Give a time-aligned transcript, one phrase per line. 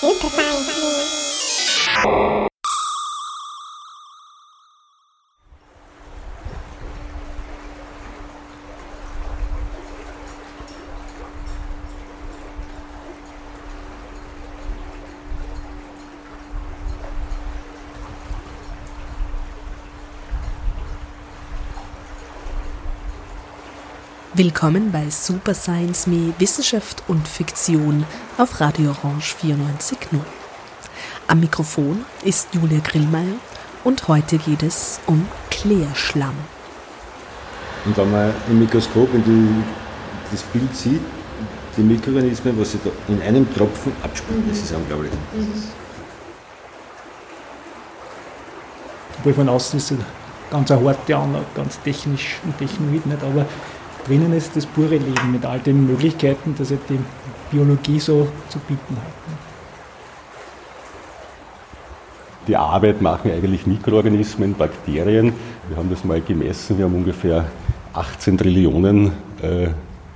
[0.00, 0.66] Super Science
[24.38, 28.04] Willkommen bei Super Science Me Wissenschaft und Fiktion
[28.36, 30.18] auf Radio Orange 94.0.
[31.26, 33.36] Am Mikrofon ist Julia Grillmeier
[33.82, 36.34] und heute geht es um Klärschlamm.
[37.86, 39.64] Und wenn man im Mikroskop in die,
[40.30, 41.00] das Bild sieht,
[41.78, 45.12] die Mikroorganismen, was sie da in einem Tropfen abspielen, das ist unglaublich.
[49.16, 50.04] Obwohl von außen ist es eine
[50.50, 53.46] ganz eine harte Anlage, ganz technisch und technoid nicht, aber
[54.06, 56.98] drinnen ist das pure Leben mit all den Möglichkeiten, dass halt die
[57.50, 59.12] Biologie so zu bieten hat.
[62.46, 65.32] Die Arbeit machen eigentlich Mikroorganismen, Bakterien.
[65.68, 67.46] Wir haben das mal gemessen, wir haben ungefähr
[67.92, 69.12] 18 Trillionen
[69.42, 69.68] äh,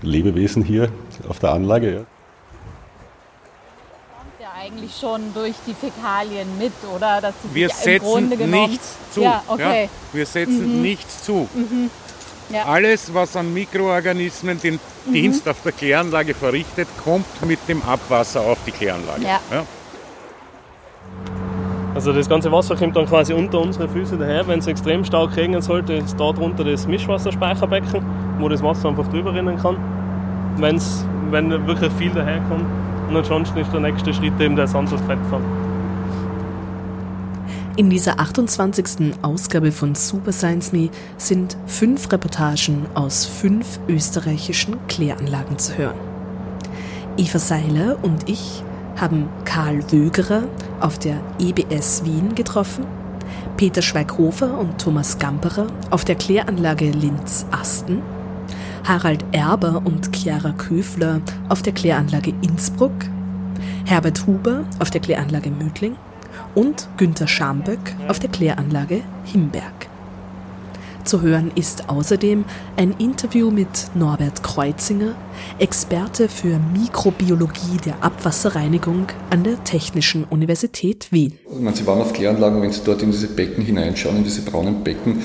[0.02, 0.88] Lebewesen hier
[1.28, 1.92] auf der Anlage.
[1.92, 1.98] Ja.
[4.16, 7.20] kommt ja eigentlich schon durch die Fäkalien mit, oder?
[7.20, 9.22] Dass sie Wir setzen nichts zu.
[9.22, 9.88] Ja, okay.
[10.12, 11.48] Wir setzen nichts zu.
[12.52, 12.64] Ja.
[12.64, 15.12] Alles, was an Mikroorganismen den Mhm.
[15.12, 19.22] Dienst auf der Kläranlage verrichtet, kommt mit dem Abwasser auf die Kläranlage.
[19.22, 19.40] Ja.
[21.94, 24.46] Also das ganze Wasser kommt dann quasi unter unsere Füße daher.
[24.46, 28.02] Wenn es extrem stark regnen sollte, ist da drunter das Mischwasserspeicherbecken,
[28.38, 29.76] wo das Wasser einfach drüber rinnen kann.
[30.56, 32.64] Wenn's, wenn wirklich viel daherkommt.
[33.08, 35.42] Und ansonsten ist der nächste Schritt eben der Sand- und Fettfang.
[37.76, 39.14] In dieser 28.
[39.22, 45.98] Ausgabe von Super Science Me sind fünf Reportagen aus fünf österreichischen Kläranlagen zu hören.
[47.16, 48.62] Eva Seiler und ich
[48.96, 50.42] haben Karl Wögerer
[50.80, 52.84] auf der EBS Wien getroffen,
[53.56, 58.02] Peter Schweighofer und Thomas Gamperer auf der Kläranlage Linz-Asten,
[58.84, 62.92] Harald Erber und Chiara Köfler auf der Kläranlage Innsbruck,
[63.86, 65.96] Herbert Huber auf der Kläranlage Mödling
[66.55, 69.90] und Günter Schamböck auf der Kläranlage Himberg.
[71.05, 72.44] Zu hören ist außerdem
[72.77, 75.14] ein Interview mit Norbert Kreuzinger,
[75.58, 81.39] Experte für Mikrobiologie der Abwasserreinigung an der Technischen Universität Wien.
[81.50, 84.42] Ich meine, Sie waren auf Kläranlagen, wenn Sie dort in diese Becken hineinschauen, in diese
[84.42, 85.22] braunen Becken,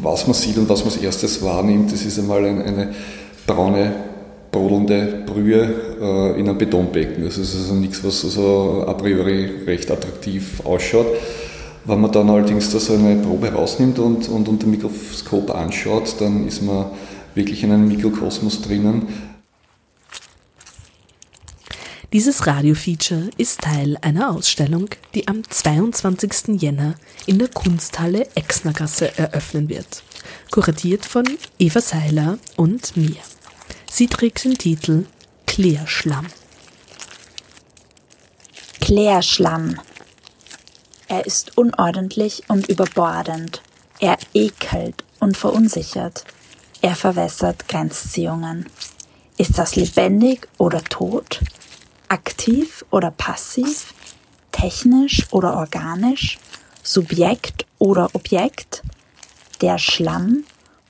[0.00, 2.94] was man sieht und was man als erstes wahrnimmt, das ist einmal ein, eine
[3.46, 3.92] braune,
[4.50, 5.62] brodelnde Brühe
[6.00, 7.24] äh, in einem Betonbecken.
[7.24, 11.06] Das ist also nichts, was so a priori recht attraktiv ausschaut.
[11.84, 16.46] Wenn man dann allerdings da so eine Probe rausnimmt und, und unter Mikroskop anschaut, dann
[16.46, 16.86] ist man
[17.34, 19.06] wirklich in einem Mikrokosmos drinnen.
[22.12, 26.60] Dieses Radiofeature ist Teil einer Ausstellung, die am 22.
[26.60, 26.94] Jänner
[27.26, 30.02] in der Kunsthalle Exnergasse eröffnen wird.
[30.50, 31.26] Kuratiert von
[31.58, 33.16] Eva Seiler und mir.
[33.90, 35.06] Sie trägt den Titel
[35.46, 36.26] Klärschlamm.
[38.80, 39.80] Klärschlamm.
[41.08, 43.62] Er ist unordentlich und überbordend.
[43.98, 46.24] Er ekelt und verunsichert.
[46.80, 48.66] Er verwässert Grenzziehungen.
[49.36, 51.40] Ist das lebendig oder tot?
[52.08, 53.94] Aktiv oder passiv?
[54.52, 56.38] Technisch oder organisch?
[56.82, 58.82] Subjekt oder Objekt?
[59.60, 60.44] Der Schlamm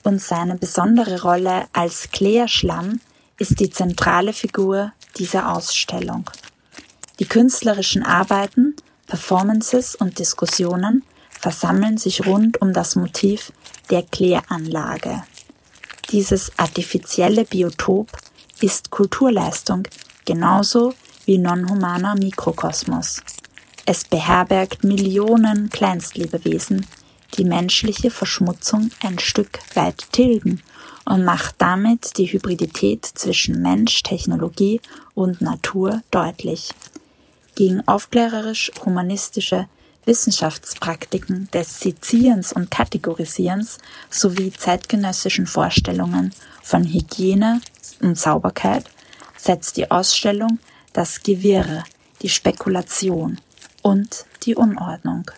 [0.09, 2.99] und seine besondere Rolle als Klärschlamm
[3.37, 6.27] ist die zentrale Figur dieser Ausstellung.
[7.19, 8.75] Die künstlerischen Arbeiten,
[9.05, 13.53] Performances und Diskussionen versammeln sich rund um das Motiv
[13.91, 15.21] der Kläranlage.
[16.09, 18.09] Dieses artifizielle Biotop
[18.61, 19.83] ist Kulturleistung
[20.25, 20.95] genauso
[21.25, 23.21] wie non-humaner Mikrokosmos.
[23.85, 26.87] Es beherbergt Millionen Kleinstlebewesen,
[27.37, 30.61] die menschliche Verschmutzung ein Stück weit tilgen
[31.05, 34.81] und macht damit die Hybridität zwischen Mensch, Technologie
[35.13, 36.71] und Natur deutlich.
[37.55, 39.67] Gegen aufklärerisch-humanistische
[40.05, 43.77] Wissenschaftspraktiken des Sezierens und Kategorisierens
[44.09, 46.33] sowie zeitgenössischen Vorstellungen
[46.63, 47.61] von Hygiene
[48.01, 48.85] und Sauberkeit
[49.37, 50.59] setzt die Ausstellung
[50.93, 51.83] das Gewirre,
[52.21, 53.39] die Spekulation
[53.81, 55.29] und die Unordnung.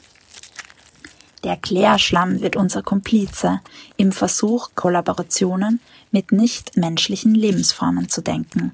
[1.43, 3.61] Der Klärschlamm wird unser Komplize
[3.97, 5.79] im Versuch, Kollaborationen
[6.11, 8.73] mit nichtmenschlichen Lebensformen zu denken.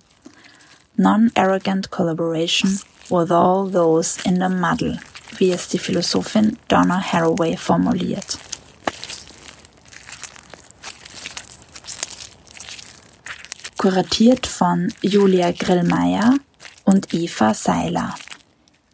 [0.96, 2.80] Non-arrogant collaboration
[3.10, 5.00] with all those in the muddle,
[5.38, 8.38] wie es die Philosophin Donna Haraway formuliert.
[13.78, 16.34] Kuratiert von Julia Grillmeier
[16.84, 18.16] und Eva Seiler.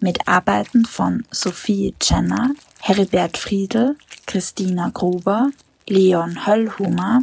[0.04, 2.52] mit Arbeiten von Sophie Jenner,
[2.86, 3.96] Heribert Friedel,
[4.26, 5.52] Christina Gruber,
[5.88, 7.22] Leon Höllhumer,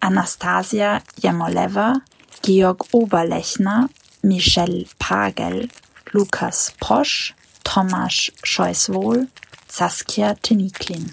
[0.00, 2.00] Anastasia Jamoleva,
[2.40, 3.90] Georg Oberlechner,
[4.22, 5.68] Michelle Pagel,
[6.12, 9.28] Lukas Posch, Tomasz Scheuswohl,
[9.68, 11.10] Saskia Teniklin.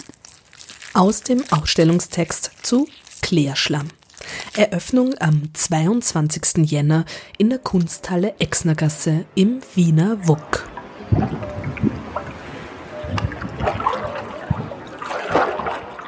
[0.94, 2.88] Aus dem Ausstellungstext zu
[3.22, 3.90] Klärschlamm.
[4.56, 6.72] Eröffnung am 22.
[6.72, 7.04] Jänner
[7.38, 10.70] in der Kunsthalle Exnergasse im Wiener WUK.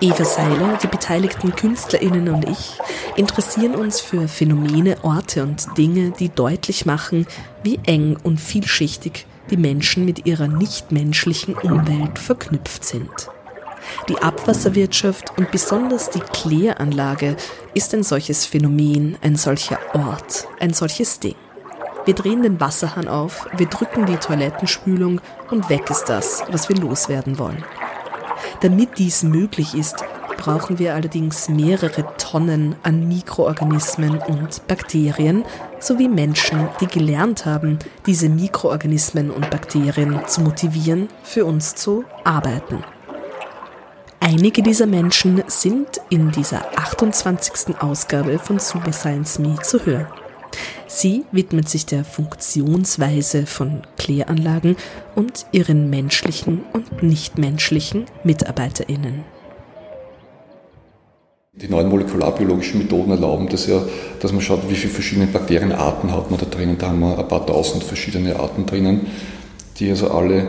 [0.01, 2.77] Eva Seiler, die beteiligten KünstlerInnen und ich
[3.17, 7.27] interessieren uns für Phänomene, Orte und Dinge, die deutlich machen,
[7.63, 13.09] wie eng und vielschichtig die Menschen mit ihrer nichtmenschlichen Umwelt verknüpft sind.
[14.07, 17.35] Die Abwasserwirtschaft und besonders die Kläranlage
[17.73, 21.35] ist ein solches Phänomen, ein solcher Ort, ein solches Ding.
[22.05, 25.19] Wir drehen den Wasserhahn auf, wir drücken die Toilettenspülung
[25.51, 27.65] und weg ist das, was wir loswerden wollen.
[28.61, 30.03] Damit dies möglich ist,
[30.37, 35.43] brauchen wir allerdings mehrere Tonnen an Mikroorganismen und Bakterien
[35.79, 42.83] sowie Menschen, die gelernt haben, diese Mikroorganismen und Bakterien zu motivieren, für uns zu arbeiten.
[44.21, 47.81] Einige dieser Menschen sind in dieser 28.
[47.81, 50.07] Ausgabe von Super Science Me zu hören.
[50.87, 54.75] Sie widmet sich der Funktionsweise von Kläranlagen
[55.15, 59.23] und ihren menschlichen und nichtmenschlichen MitarbeiterInnen.
[61.53, 63.81] Die neuen molekularbiologischen Methoden erlauben das ja,
[64.21, 66.77] dass man schaut, wie viele verschiedene Bakterienarten hat man da drinnen.
[66.77, 69.07] Da haben wir ein paar tausend verschiedene Arten drinnen,
[69.77, 70.47] die also alle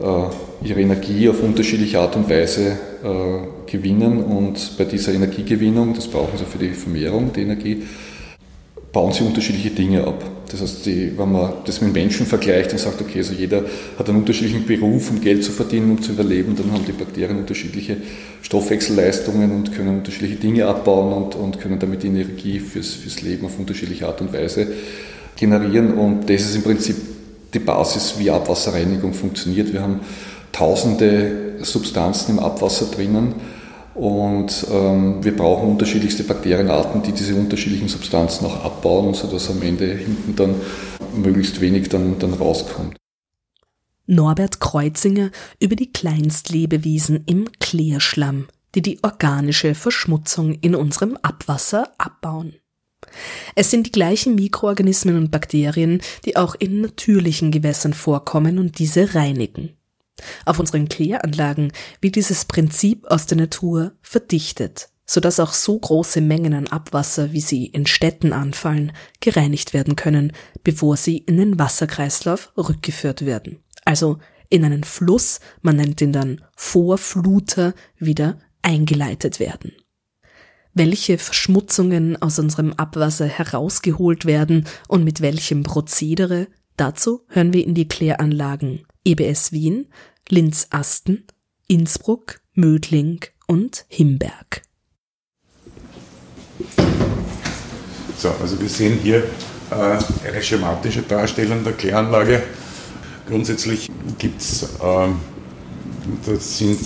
[0.00, 6.06] äh, ihre Energie auf unterschiedliche Art und Weise äh, gewinnen und bei dieser Energiegewinnung, das
[6.06, 7.82] brauchen sie für die Vermehrung, die Energie,
[8.94, 10.24] bauen sie unterschiedliche Dinge ab.
[10.50, 13.64] Das heißt, die, wenn man das mit Menschen vergleicht und sagt, okay, also jeder
[13.98, 17.38] hat einen unterschiedlichen Beruf, um Geld zu verdienen, um zu überleben, dann haben die Bakterien
[17.38, 17.96] unterschiedliche
[18.40, 23.58] Stoffwechselleistungen und können unterschiedliche Dinge abbauen und, und können damit Energie fürs, fürs Leben auf
[23.58, 24.68] unterschiedliche Art und Weise
[25.36, 25.94] generieren.
[25.94, 26.96] Und das ist im Prinzip
[27.52, 29.72] die Basis, wie Abwasserreinigung funktioniert.
[29.72, 30.00] Wir haben
[30.52, 33.34] tausende Substanzen im Abwasser drinnen
[33.94, 39.86] und ähm, wir brauchen unterschiedlichste Bakterienarten, die diese unterschiedlichen Substanzen auch abbauen, sodass am Ende
[39.86, 40.56] hinten dann
[41.16, 42.96] möglichst wenig dann, dann rauskommt.
[44.06, 45.30] Norbert Kreuzinger
[45.60, 52.54] über die Kleinstlebewesen im Klärschlamm, die die organische Verschmutzung in unserem Abwasser abbauen.
[53.54, 59.14] Es sind die gleichen Mikroorganismen und Bakterien, die auch in natürlichen Gewässern vorkommen und diese
[59.14, 59.76] reinigen.
[60.44, 66.54] Auf unseren Kläranlagen wird dieses Prinzip aus der Natur verdichtet, sodass auch so große Mengen
[66.54, 70.32] an Abwasser, wie sie in Städten anfallen, gereinigt werden können,
[70.62, 73.62] bevor sie in den Wasserkreislauf rückgeführt werden.
[73.84, 74.18] Also
[74.50, 79.72] in einen Fluss, man nennt ihn dann Vorfluter, wieder eingeleitet werden.
[80.74, 87.74] Welche Verschmutzungen aus unserem Abwasser herausgeholt werden und mit welchem Prozedere, dazu hören wir in
[87.74, 89.86] die Kläranlagen EBS Wien,
[90.28, 91.24] Linz-Asten,
[91.68, 94.62] Innsbruck, Mödling und Himberg.
[98.16, 99.24] So, also wir sehen hier
[99.70, 102.42] äh, eine schematische Darstellung der Kläranlage.
[103.28, 105.08] Grundsätzlich gibt es, äh,
[106.24, 106.80] das sind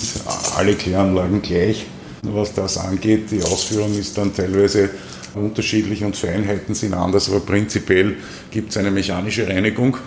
[0.57, 1.87] alle Kläranlagen gleich,
[2.23, 3.31] was das angeht.
[3.31, 4.91] Die Ausführung ist dann teilweise
[5.35, 8.17] unterschiedlich und Feinheiten sind anders, aber prinzipiell
[8.51, 9.99] gibt es eine mechanische Reinigung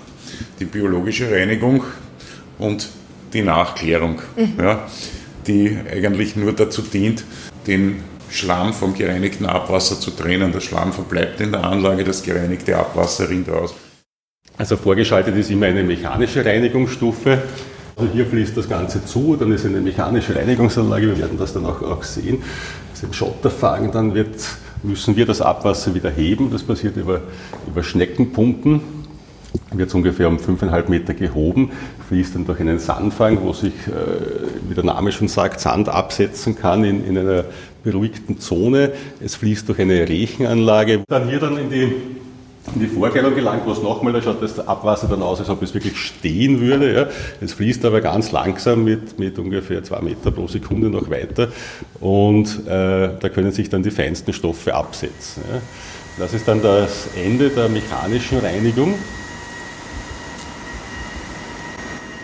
[0.60, 1.84] die biologische Reinigung
[2.58, 2.90] und
[3.34, 4.54] die Nachklärung, mhm.
[4.60, 4.88] ja,
[5.48, 7.24] die eigentlich nur dazu dient,
[7.68, 10.52] den Schlamm vom gereinigten Abwasser zu trennen.
[10.52, 13.74] Der Schlamm verbleibt in der Anlage, das gereinigte Abwasser rinnt aus.
[14.58, 17.42] Also vorgeschaltet ist immer eine mechanische Reinigungsstufe.
[17.96, 21.66] Also hier fließt das Ganze zu, dann ist eine mechanische Reinigungsanlage, wir werden das dann
[21.66, 22.42] auch, auch sehen.
[22.92, 24.36] Also im Schotterfagen dann wird,
[24.84, 27.22] müssen wir das Abwasser wieder heben, das passiert über,
[27.68, 29.01] über Schneckenpumpen
[29.74, 31.72] wird es ungefähr um 5,5 Meter gehoben,
[32.08, 36.56] fließt dann durch einen Sandfang, wo sich, äh, wie der Name schon sagt, Sand absetzen
[36.56, 37.46] kann in, in einer
[37.84, 38.92] beruhigten Zone.
[39.24, 41.02] Es fließt durch eine Rechenanlage.
[41.08, 41.84] Dann hier dann in die,
[42.76, 45.62] in die Vorkleidung gelangt, wo es nochmal, da schaut das Abwasser dann aus, als ob
[45.64, 46.94] es wirklich stehen würde.
[46.94, 47.08] Ja.
[47.42, 51.50] Es fließt aber ganz langsam mit, mit ungefähr zwei Meter pro Sekunde noch weiter
[52.00, 55.44] und äh, da können sich dann die feinsten Stoffe absetzen.
[55.52, 55.62] Ja.
[56.20, 58.96] Das ist dann das Ende der mechanischen Reinigung.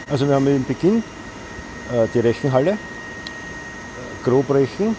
[0.09, 1.03] Also wir haben im Beginn
[1.91, 2.77] äh, die Rechenhalle.
[4.23, 4.95] Grobrechen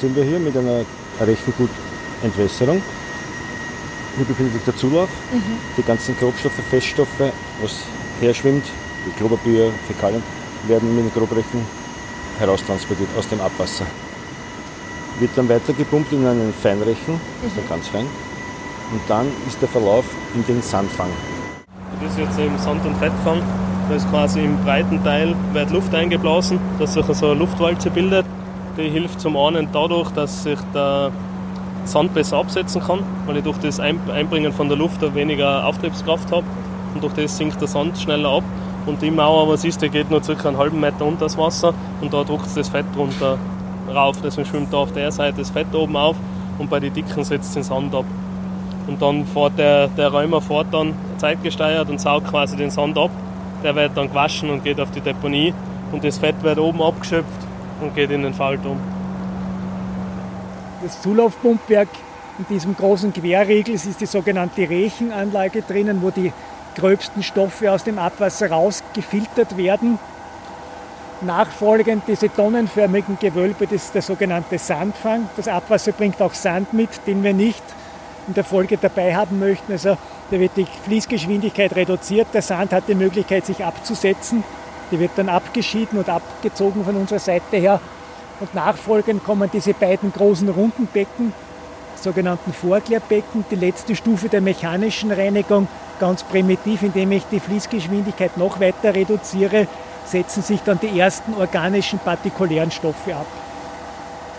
[0.00, 0.84] sind wir hier mit einer
[1.20, 2.82] Rechengutentwässerung.
[4.16, 5.08] Hier befindet sich der Zulauf.
[5.32, 5.58] Mhm.
[5.76, 7.76] Die ganzen Grobstoffe, Feststoffe, was
[8.20, 8.64] herschwimmt,
[9.06, 10.22] Die Klopapier, Fäkalien
[10.66, 11.64] werden mit den Grobrechen
[12.38, 13.86] heraustransportiert aus dem Abwasser.
[15.20, 18.06] Wird dann weitergepumpt in einen Feinrechen, also ganz fein.
[18.92, 21.10] Und dann ist der Verlauf in den Sandfang.
[22.00, 23.42] Das ist jetzt im Sand- und Fettfang.
[23.88, 28.24] Da ist quasi im breiten Teil wird Luft eingeblasen, dass sich so eine Luftwalze bildet.
[28.76, 31.10] Die hilft zum einen dadurch, dass sich der
[31.84, 36.44] Sand besser absetzen kann, weil ich durch das Einbringen von der Luft weniger Auftriebskraft habe.
[36.94, 38.44] Und durch das sinkt der Sand schneller ab.
[38.86, 41.72] Und die Mauer, was ist, die geht nur circa einen halben Meter unter das Wasser
[42.00, 43.38] und da druckt es das Fett runter
[43.92, 44.16] rauf.
[44.22, 46.16] Deswegen schwimmt da auf der Seite das Fett oben auf
[46.58, 48.04] und bei den Dicken setzt es den Sand ab.
[48.88, 53.10] Und dann fährt der, der Räumer fährt dann zeitgesteuert und saugt quasi den Sand ab.
[53.62, 55.54] Der wird dann gewaschen und geht auf die Deponie
[55.92, 57.28] und das Fett wird oben abgeschöpft
[57.80, 58.78] und geht in den Faltum.
[60.82, 61.88] Das Zulaufpumpwerk
[62.38, 66.32] in diesem großen Querriegel ist die sogenannte Rechenanlage drinnen, wo die
[66.74, 69.98] gröbsten Stoffe aus dem Abwasser rausgefiltert werden.
[71.20, 75.28] Nachfolgend diese tonnenförmigen Gewölbe, das ist der sogenannte Sandfang.
[75.36, 77.62] Das Abwasser bringt auch Sand mit, den wir nicht
[78.26, 79.70] in der Folge dabei haben möchten.
[79.70, 79.96] Also
[80.32, 84.42] da wird die Fließgeschwindigkeit reduziert, der Sand hat die Möglichkeit, sich abzusetzen.
[84.90, 87.80] Die wird dann abgeschieden und abgezogen von unserer Seite her.
[88.40, 91.34] Und nachfolgend kommen diese beiden großen runden Becken,
[91.96, 95.68] sogenannten Vorklärbecken, die letzte Stufe der mechanischen Reinigung,
[96.00, 99.68] ganz primitiv, indem ich die Fließgeschwindigkeit noch weiter reduziere,
[100.06, 103.26] setzen sich dann die ersten organischen partikulären Stoffe ab.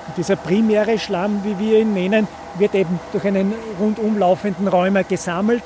[0.07, 5.03] Und dieser primäre Schlamm, wie wir ihn nennen, wird eben durch einen rundum laufenden Räumer
[5.03, 5.63] gesammelt,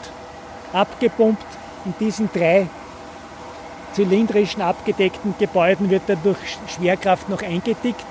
[0.77, 1.45] abgepumpt.
[1.85, 2.67] In diesen drei
[3.93, 8.05] zylindrischen abgedeckten Gebäuden wird er durch Schwerkraft noch eingedickt.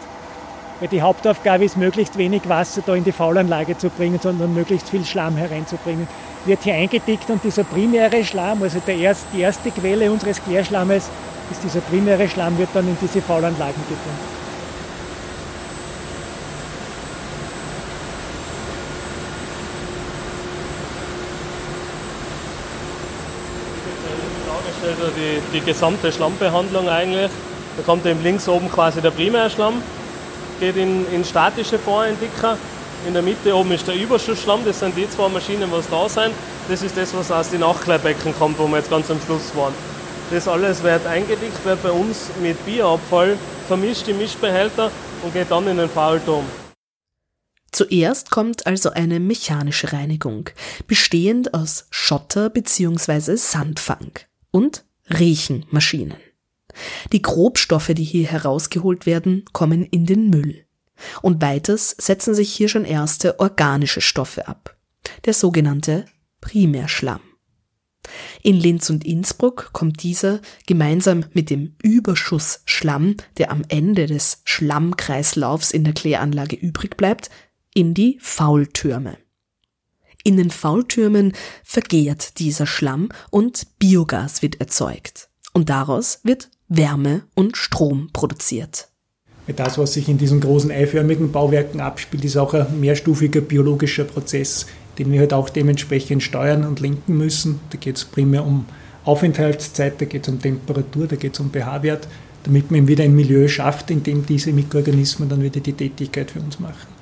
[0.80, 4.90] Weil die Hauptaufgabe ist, möglichst wenig Wasser da in die Faulanlage zu bringen, sondern möglichst
[4.90, 6.06] viel Schlamm hereinzubringen.
[6.44, 11.08] Wird hier eingedickt und dieser primäre Schlamm, also der erst, die erste Quelle unseres Klärschlammes,
[11.50, 14.45] ist dieser primäre Schlamm, wird dann in diese Faulanlagen gepumpt.
[25.10, 27.30] Die, die gesamte Schlammbehandlung eigentlich.
[27.76, 29.82] Da kommt eben links oben quasi der Primärschlamm,
[30.60, 32.56] geht in, in statische Form in dicker.
[33.06, 36.32] In der Mitte oben ist der Überschussschlamm, das sind die zwei Maschinen, was da sind.
[36.68, 39.74] Das ist das, was aus den Nachklärbecken kommt, wo wir jetzt ganz am Schluss waren.
[40.30, 43.36] Das alles wird eingedickt, wird bei uns mit Bierabfall
[43.68, 44.90] vermischt im Mischbehälter
[45.22, 46.44] und geht dann in den Faulturm.
[47.70, 50.48] Zuerst kommt also eine mechanische Reinigung,
[50.86, 53.36] bestehend aus Schotter bzw.
[53.36, 54.12] Sandfang
[54.50, 56.18] und Riechenmaschinen.
[57.12, 60.66] Die Grobstoffe, die hier herausgeholt werden, kommen in den Müll.
[61.22, 64.76] Und weiters setzen sich hier schon erste organische Stoffe ab.
[65.24, 66.06] Der sogenannte
[66.40, 67.20] Primärschlamm.
[68.42, 75.72] In Linz und Innsbruck kommt dieser gemeinsam mit dem Überschussschlamm, der am Ende des Schlammkreislaufs
[75.72, 77.30] in der Kläranlage übrig bleibt,
[77.74, 79.18] in die Faultürme.
[80.26, 85.28] In den Faultürmen vergehrt dieser Schlamm und Biogas wird erzeugt.
[85.52, 88.88] Und daraus wird Wärme und Strom produziert.
[89.46, 94.66] Das, was sich in diesen großen eiförmigen Bauwerken abspielt, ist auch ein mehrstufiger biologischer Prozess,
[94.98, 97.60] den wir halt auch dementsprechend steuern und lenken müssen.
[97.70, 98.64] Da geht es primär um
[99.04, 102.08] Aufenthaltszeit, da geht es um Temperatur, da geht es um pH-Wert,
[102.42, 106.40] damit man wieder ein Milieu schafft, in dem diese Mikroorganismen dann wieder die Tätigkeit für
[106.40, 106.95] uns machen.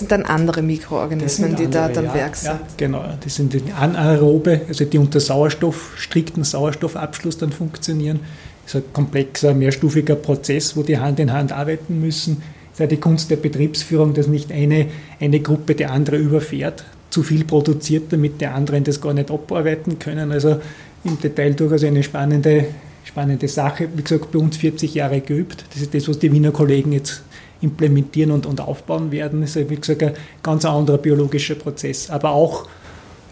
[0.00, 2.52] Das sind dann andere Mikroorganismen, die da dann ja, Werk sind.
[2.52, 8.20] Ja, genau, das sind die anaerobe, also die unter Sauerstoff, strikten Sauerstoffabschluss dann funktionieren.
[8.64, 12.38] Das ist ein komplexer, mehrstufiger Prozess, wo die Hand in Hand arbeiten müssen.
[12.38, 14.86] Das ist ja die Kunst der Betriebsführung, dass nicht eine,
[15.20, 19.98] eine Gruppe die andere überfährt, zu viel produziert, damit die anderen das gar nicht abarbeiten
[19.98, 20.32] können.
[20.32, 20.62] Also
[21.04, 22.68] im Detail durchaus eine spannende,
[23.04, 23.86] spannende Sache.
[23.94, 25.66] Wie gesagt, bei uns 40 Jahre geübt.
[25.74, 27.22] Das ist das, was die Wiener Kollegen jetzt
[27.60, 29.40] implementieren und, und aufbauen werden.
[29.40, 32.66] Das ist, wie gesagt, ein ganz anderer biologischer Prozess, aber auch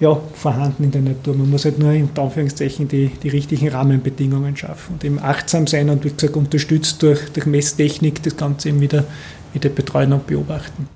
[0.00, 1.34] ja, vorhanden in der Natur.
[1.34, 5.90] Man muss halt nur in Anführungszeichen die, die richtigen Rahmenbedingungen schaffen und eben achtsam sein
[5.90, 9.04] und wie gesagt unterstützt durch, durch Messtechnik das Ganze eben wieder,
[9.52, 10.88] wieder betreuen und beobachten.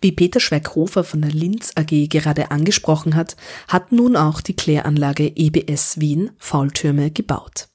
[0.00, 3.36] Wie Peter Schweighofer von der Linz AG gerade angesprochen hat,
[3.68, 7.68] hat nun auch die Kläranlage EBS Wien Faultürme gebaut.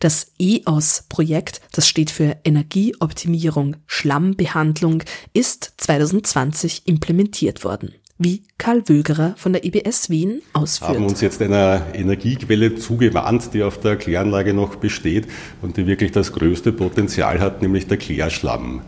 [0.00, 5.02] Das EOS-Projekt, das steht für Energieoptimierung Schlammbehandlung,
[5.32, 10.92] ist 2020 implementiert worden wie Karl Wögerer von der IBS Wien ausführt.
[10.92, 15.26] Wir haben uns jetzt einer Energiequelle zugewandt, die auf der Kläranlage noch besteht
[15.60, 18.80] und die wirklich das größte Potenzial hat, nämlich der Klärschlamm.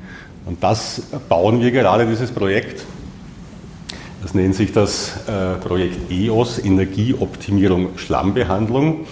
[0.46, 2.86] Und das bauen wir gerade, dieses Projekt.
[4.22, 9.06] Das nennt sich das äh, Projekt EOS, Energieoptimierung Schlammbehandlung.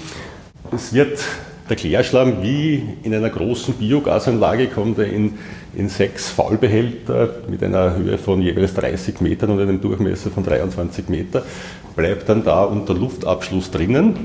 [0.73, 1.21] Es wird
[1.69, 5.35] der Klärschlamm wie in einer großen Biogasanlage kommt er in,
[5.75, 11.09] in sechs Faulbehälter mit einer Höhe von jeweils 30 Metern und einem Durchmesser von 23
[11.09, 11.43] Meter,
[11.97, 14.17] bleibt dann da unter Luftabschluss drinnen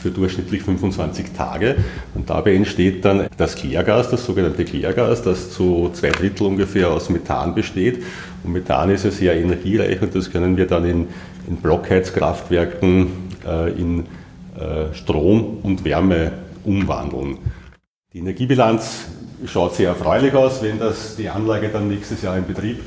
[0.00, 1.76] für durchschnittlich 25 Tage.
[2.14, 7.08] Und dabei entsteht dann das Klärgas, das sogenannte Klärgas, das zu zwei Drittel ungefähr aus
[7.10, 8.02] Methan besteht.
[8.42, 11.08] Und Methan ist ja sehr energiereich und das können wir dann in,
[11.48, 13.06] in Blockheizkraftwerken
[13.46, 16.32] äh, in äh, Strom und Wärme
[16.64, 17.38] umwandeln.
[18.12, 19.06] Die Energiebilanz
[19.46, 22.80] schaut sehr erfreulich aus, wenn das, die Anlage dann nächstes Jahr in Betrieb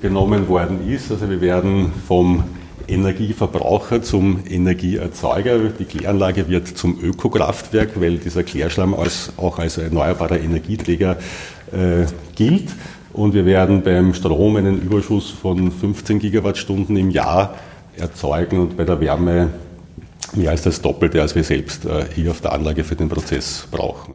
[0.00, 1.10] genommen worden ist.
[1.10, 2.44] Also wir werden vom
[2.86, 5.58] Energieverbraucher zum Energieerzeuger.
[5.78, 11.18] Die Kläranlage wird zum Ökokraftwerk, weil dieser Klärschlamm als, auch als erneuerbarer Energieträger
[11.72, 12.70] äh, gilt.
[13.12, 17.56] Und wir werden beim Strom einen Überschuss von 15 Gigawattstunden im Jahr
[17.96, 19.50] erzeugen und bei der Wärme
[20.38, 23.66] mehr als das Doppelte, als wir selbst äh, hier auf der Anlage für den Prozess
[23.70, 24.14] brauchen.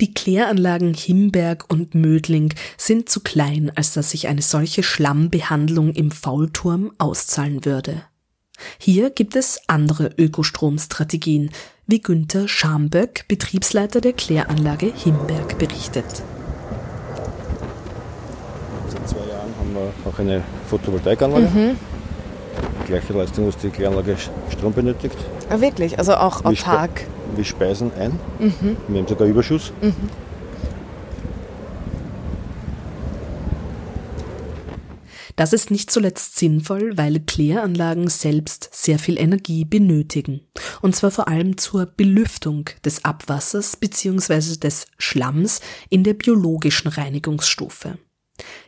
[0.00, 6.10] Die Kläranlagen Himberg und Mödling sind zu klein, als dass sich eine solche Schlammbehandlung im
[6.10, 8.02] Faulturm auszahlen würde.
[8.78, 11.50] Hier gibt es andere Ökostromstrategien,
[11.86, 16.22] wie Günther Schamböck, Betriebsleiter der Kläranlage Himberg, berichtet.
[18.88, 21.46] Seit zwei Jahren haben wir auch eine Photovoltaikanlage.
[21.46, 21.93] Mhm.
[22.86, 24.16] Gleiche Leistung, was die Kläranlage
[24.50, 25.16] Strom benötigt.
[25.48, 25.98] Ah, wirklich?
[25.98, 27.06] Also auch autark?
[27.34, 28.18] wir speisen ein.
[28.38, 28.76] Mhm.
[28.88, 29.72] Wir haben sogar Überschuss.
[29.80, 29.94] Mhm.
[35.36, 40.42] Das ist nicht zuletzt sinnvoll, weil Kläranlagen selbst sehr viel Energie benötigen.
[40.80, 44.56] Und zwar vor allem zur Belüftung des Abwassers bzw.
[44.56, 47.98] des Schlamms in der biologischen Reinigungsstufe.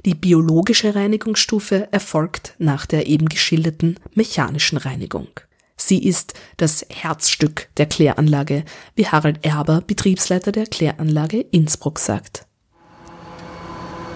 [0.05, 5.29] Die biologische Reinigungsstufe erfolgt nach der eben geschilderten mechanischen Reinigung.
[5.77, 8.65] Sie ist das Herzstück der Kläranlage,
[8.95, 12.47] wie Harald Erber, Betriebsleiter der Kläranlage Innsbruck, sagt.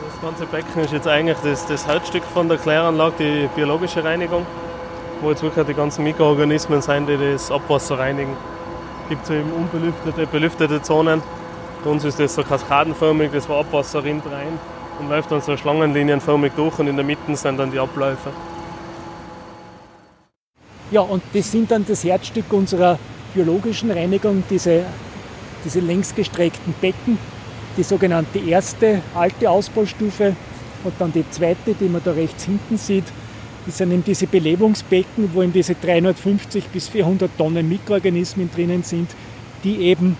[0.07, 4.47] Das ganze Becken ist jetzt eigentlich das, das Herzstück von der Kläranlage, die biologische Reinigung,
[5.21, 8.37] wo jetzt wirklich die ganzen Mikroorganismen sind, die das Abwasser reinigen.
[9.05, 11.23] Es gibt so eben unbelüftete, belüftete Zonen.
[11.85, 14.59] Bei uns ist das so kaskadenförmig, das Abwasser rinnt rein
[15.01, 18.31] und läuft dann so schlangenlinienförmig durch und in der Mitte sind dann die Abläufe.
[20.91, 22.99] Ja, und das sind dann das Herzstück unserer
[23.33, 24.85] biologischen Reinigung, diese,
[25.65, 27.19] diese längsgestreckten Becken,
[27.77, 30.35] die sogenannte erste alte Ausbaustufe
[30.85, 33.05] und dann die zweite, die man da rechts hinten sieht.
[33.67, 39.11] Das sind eben diese Belebungsbecken, wo eben diese 350 bis 400 Tonnen Mikroorganismen drinnen sind,
[39.63, 40.17] die eben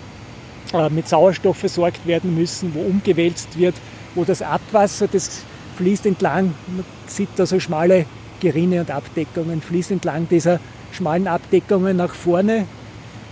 [0.73, 3.75] äh, mit Sauerstoff versorgt werden müssen, wo umgewälzt wird,
[4.15, 5.43] wo das Abwasser, das
[5.77, 8.05] fließt entlang, man sieht da so schmale
[8.39, 10.59] Gerinne und Abdeckungen, fließt entlang dieser
[10.91, 12.65] schmalen Abdeckungen nach vorne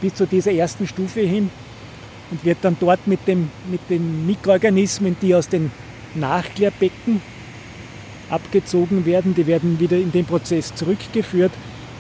[0.02, 1.50] bis zu dieser ersten Stufe hin
[2.32, 5.72] und wird dann dort mit, dem, mit den Mikroorganismen, die aus den
[6.16, 7.22] Nachklärbecken
[8.30, 11.52] abgezogen werden, die werden wieder in den Prozess zurückgeführt,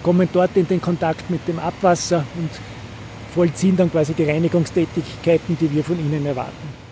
[0.03, 2.49] kommen dort in den Kontakt mit dem Abwasser und
[3.33, 6.88] vollziehen dann quasi die Reinigungstätigkeiten, die wir von ihnen erwarten.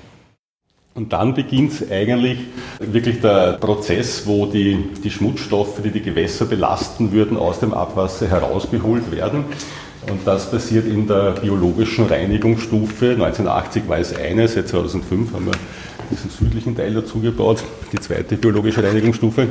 [0.98, 2.40] Und dann beginnt eigentlich
[2.80, 8.28] wirklich der Prozess, wo die, die Schmutzstoffe, die die Gewässer belasten würden, aus dem Abwasser
[8.28, 9.46] herausgeholt werden.
[10.10, 13.12] Und das passiert in der biologischen Reinigungsstufe.
[13.12, 15.54] 1980 war es eine, seit 2005 haben wir
[16.10, 19.50] diesen südlichen Teil dazugebaut, die zweite biologische Reinigungsstufe.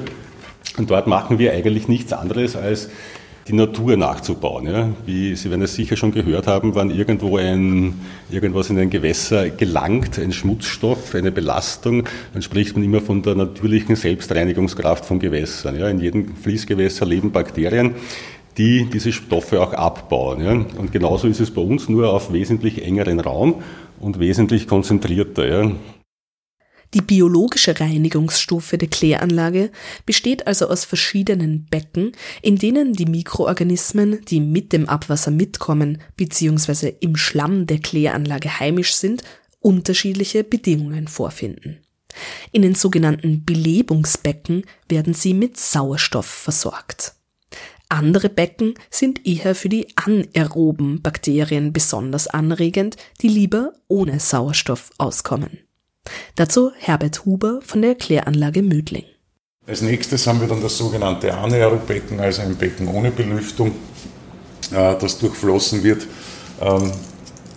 [0.79, 2.89] Und dort machen wir eigentlich nichts anderes als
[3.49, 4.67] die Natur nachzubauen.
[4.67, 4.89] Ja.
[5.05, 7.95] Wie Sie werden es sicher schon gehört haben, wenn irgendwo ein,
[8.31, 13.35] irgendwas in ein Gewässer gelangt, ein Schmutzstoff, eine Belastung, dann spricht man immer von der
[13.37, 15.79] natürlichen Selbstreinigungskraft von Gewässern.
[15.79, 15.89] Ja.
[15.89, 17.95] In jedem Fließgewässer leben Bakterien
[18.59, 20.43] die diese Stoffe auch abbauen.
[20.43, 20.53] Ja.
[20.53, 23.63] Und genauso ist es bei uns, nur auf wesentlich engeren Raum
[24.01, 25.47] und wesentlich konzentrierter.
[25.47, 25.73] Ja.
[26.97, 29.71] Die biologische Reinigungsstufe der Kläranlage
[30.07, 36.95] besteht also aus verschiedenen Becken, in denen die Mikroorganismen, die mit dem Abwasser mitkommen bzw.
[37.01, 39.25] im Schlamm der Kläranlage heimisch sind,
[39.61, 41.81] unterschiedliche Bedingungen vorfinden.
[42.51, 47.13] In den sogenannten Belebungsbecken werden sie mit Sauerstoff versorgt.
[47.91, 55.66] Andere Becken sind eher für die anaeroben Bakterien besonders anregend, die lieber ohne Sauerstoff auskommen.
[56.35, 59.05] Dazu Herbert Huber von der Kläranlage Mödling.
[59.67, 63.73] Als nächstes haben wir dann das sogenannte Anaerobecken, also ein Becken ohne Belüftung,
[64.71, 66.07] äh, das durchflossen wird.
[66.61, 66.93] Ähm,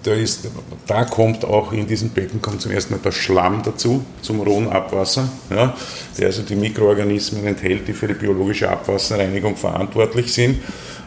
[0.04, 0.48] da, ist,
[0.88, 4.70] da kommt auch in diesem Becken kommt zum ersten Mal der Schlamm dazu, zum rohen
[4.70, 5.76] Abwasser, ja,
[6.18, 10.60] der also die Mikroorganismen enthält, die für die biologische Abwasserreinigung verantwortlich sind.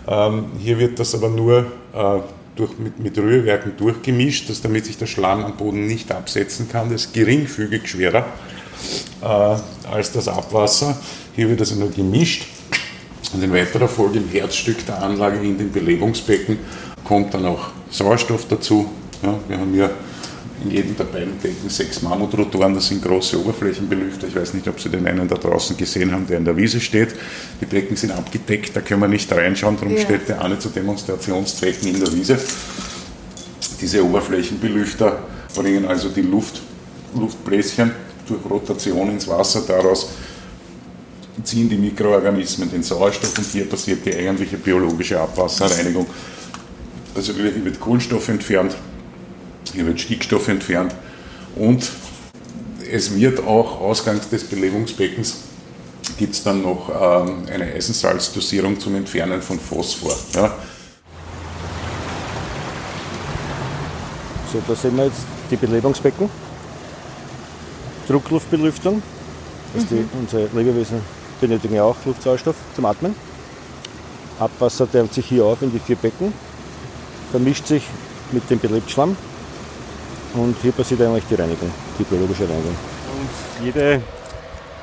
[0.07, 2.21] Ähm, hier wird das aber nur äh,
[2.57, 6.91] durch, mit, mit Rührwerken durchgemischt, dass damit sich der Schlamm am Boden nicht absetzen kann.
[6.91, 8.27] Das ist geringfügig schwerer
[9.23, 9.27] äh,
[9.91, 10.99] als das Abwasser.
[11.35, 12.47] Hier wird also nur gemischt.
[13.33, 16.59] Und in weiterer Folge im Herzstück der Anlage in den Belebungsbecken
[17.05, 18.91] kommt dann auch Sauerstoff dazu.
[19.23, 19.91] Ja, wir haben hier
[20.65, 24.29] in jedem der beiden Becken sechs Mammutrotoren, das sind große Oberflächenbelüfter.
[24.29, 26.81] Ich weiß nicht, ob Sie den einen da draußen gesehen haben, der in der Wiese
[26.81, 27.15] steht.
[27.61, 30.01] Die Becken sind abgedeckt, da können wir nicht reinschauen, darum ja.
[30.01, 32.39] steht der eine zu Demonstrationszwecken in der Wiese.
[33.81, 35.19] Diese Oberflächenbelüfter
[35.55, 36.61] bringen also die Luft,
[37.15, 37.91] Luftbläschen
[38.27, 40.11] durch Rotation ins Wasser, daraus
[41.43, 46.07] ziehen die Mikroorganismen den Sauerstoff und hier passiert die eigentliche biologische Abwasserreinigung.
[47.15, 48.77] Also wird Kohlenstoff entfernt,
[49.73, 50.95] hier wird Stickstoff entfernt
[51.57, 51.91] und
[52.91, 55.37] es wird auch ausgangs des Belebungsbeckens
[56.19, 60.15] gibt es dann noch ähm, eine Eisensalzdosierung zum Entfernen von Phosphor.
[60.35, 60.55] Ja.
[64.53, 66.29] So, da sehen wir jetzt die Belebungsbecken,
[68.09, 68.97] Druckluftbelüftung.
[69.75, 69.87] Mhm.
[69.91, 71.01] Die, unsere Lebewesen
[71.41, 73.15] benötigen ja auch Luftsauerstoff zum Atmen.
[74.39, 76.33] Abwasser dämmt sich hier auf in die vier Becken,
[77.31, 77.85] vermischt sich
[78.33, 79.17] mit dem Belebtschlamm
[80.35, 82.77] und hier passiert eigentlich die Reinigung, die biologische Reinigung.
[83.21, 84.01] Und jede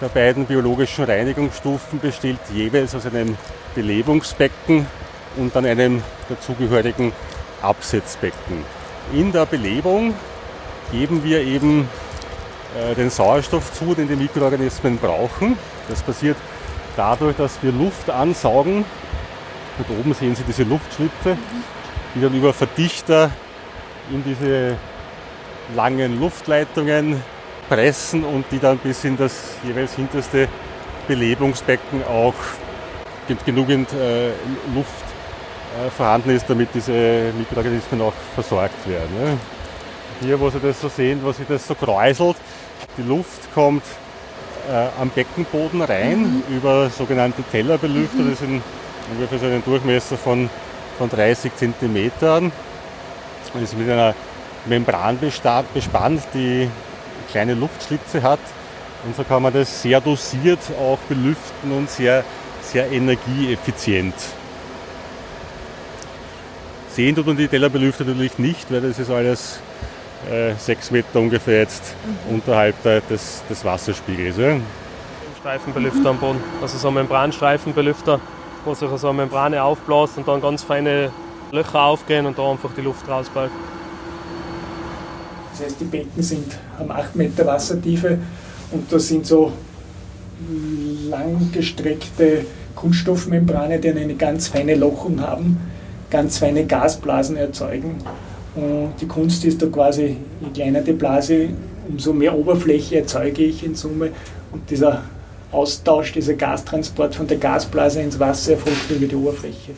[0.02, 3.38] der beiden biologischen Reinigungsstufen besteht jeweils aus einem
[3.76, 4.88] Belebungsbecken
[5.36, 7.12] und dann einem dazugehörigen
[7.62, 8.64] Absetzbecken.
[9.14, 10.14] In der Belebung
[10.92, 11.90] geben wir eben
[12.78, 15.58] äh, den Sauerstoff zu, den die Mikroorganismen brauchen.
[15.90, 16.38] Das passiert
[16.96, 18.86] dadurch, dass wir Luft ansaugen.
[19.78, 21.38] Und oben sehen Sie diese Luftschlitze,
[22.16, 23.32] die dann über Verdichter
[24.12, 24.78] in diese
[25.75, 27.21] langen Luftleitungen
[27.67, 30.47] pressen und die dann bis in das jeweils hinterste
[31.08, 32.34] Belebungsbecken auch
[33.45, 34.29] genügend äh,
[34.73, 35.05] Luft
[35.77, 39.10] äh, vorhanden ist, damit diese Mikroorganismen auch versorgt werden.
[39.23, 39.38] Ne?
[40.21, 42.38] Hier, wo Sie das so sehen, wo sich das so kräuselt,
[42.97, 43.84] die Luft kommt
[44.69, 46.55] äh, am Beckenboden rein mhm.
[46.55, 48.29] über sogenannte Tellerbelüfter, mhm.
[48.29, 48.63] die sind
[49.13, 50.49] ungefähr so einen Durchmesser von,
[50.97, 52.12] von 30 cm.
[53.53, 54.13] Und ist mit einer
[54.65, 56.69] Membran bespannt, die
[57.32, 58.39] kleine Luftschlitze hat.
[59.06, 62.24] Und so kann man das sehr dosiert auch belüften und sehr,
[62.62, 64.15] sehr energieeffizient.
[66.89, 69.62] Sehen tut man die Tellerbelüfter natürlich nicht, weil das ist alles
[70.30, 71.95] äh, sechs Meter ungefähr jetzt
[72.28, 72.36] mhm.
[72.36, 74.38] unterhalb der, des, des Wasserspiegels.
[74.38, 74.58] Ja.
[75.39, 78.19] Streifenbelüfter am Boden, also so ein Membranstreifenbelüfter,
[78.65, 81.12] wo sich so eine Membrane aufbläst und dann ganz feine
[81.52, 83.52] Löcher aufgehen und da einfach die Luft rausballt.
[85.60, 88.17] Das heißt, die Becken sind, haben 8 Meter Wassertiefe
[88.72, 89.52] und da sind so
[91.10, 92.45] langgestreckte
[92.76, 95.58] Kunststoffmembrane, die eine ganz feine Lochung haben,
[96.10, 97.98] ganz feine Gasblasen erzeugen.
[98.56, 101.50] Und die Kunst ist da quasi, je kleiner die Blase,
[101.89, 104.12] umso mehr Oberfläche erzeuge ich in Summe.
[104.54, 105.04] Und dieser
[105.52, 109.74] Austausch, dieser Gastransport von der Gasblase ins Wasser erfolgt über die Oberfläche.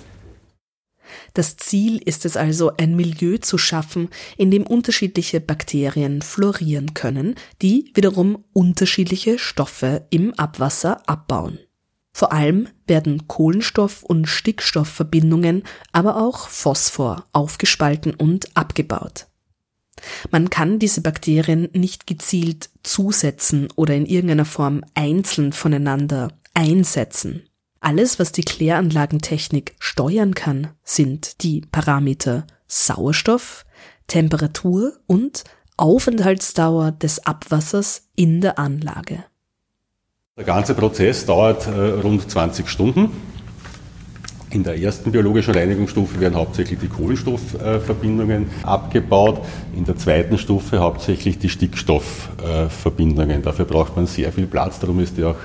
[1.34, 7.36] Das Ziel ist es also, ein Milieu zu schaffen, in dem unterschiedliche Bakterien florieren können,
[7.62, 11.60] die wiederum unterschiedliche Stoffe im Abwasser abbauen.
[12.13, 15.63] Vor allem werden Kohlenstoff- und Stickstoffverbindungen,
[15.94, 19.28] aber auch Phosphor aufgespalten und abgebaut.
[20.30, 27.44] Man kann diese Bakterien nicht gezielt zusetzen oder in irgendeiner Form einzeln voneinander einsetzen.
[27.84, 33.65] Alles, was die Kläranlagentechnik steuern kann, sind die Parameter Sauerstoff,
[34.06, 35.44] Temperatur und
[35.78, 39.24] Aufenthaltsdauer des Abwassers in der Anlage.
[40.38, 43.10] Der ganze Prozess dauert äh, rund 20 Stunden.
[44.52, 49.44] In der ersten biologischen Reinigungsstufe werden hauptsächlich die Kohlenstoffverbindungen äh, abgebaut,
[49.76, 53.41] in der zweiten Stufe hauptsächlich die Stickstoffverbindungen.
[53.41, 55.38] Dafür braucht man sehr viel Platz, darum ist die auch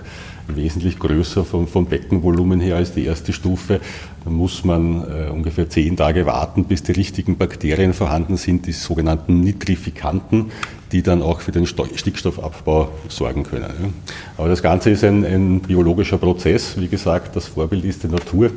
[0.48, 3.80] wesentlich größer vom, vom Beckenvolumen her als die erste Stufe.
[4.24, 8.72] Da muss man äh, ungefähr zehn Tage warten, bis die richtigen Bakterien vorhanden sind, die
[8.72, 10.52] sogenannten Nitrifikanten,
[10.92, 13.94] die dann auch für den Stickstoffabbau sorgen können.
[14.36, 16.78] Aber das Ganze ist ein, ein biologischer Prozess.
[16.78, 18.50] Wie gesagt, das Vorbild ist die Natur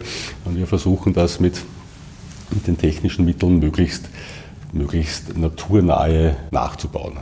[0.45, 1.59] und wir versuchen das mit,
[2.51, 4.09] mit den technischen Mitteln möglichst,
[4.71, 7.17] möglichst naturnahe nachzubauen.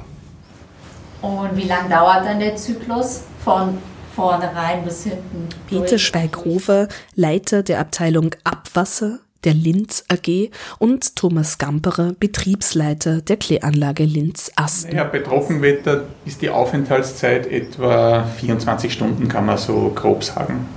[1.21, 3.77] Und wie lange dauert dann der Zyklus von
[4.17, 5.47] vornherein bis hinten.
[5.67, 10.49] Peter Schweighofer, Leiter der Abteilung Abwasser der Linz AG
[10.80, 14.95] und Thomas Gamperer, Betriebsleiter der Kläranlage Linz-Asten.
[14.95, 20.67] Ja, bei Trockenwetter ist die Aufenthaltszeit etwa 24 Stunden, kann man so grob sagen.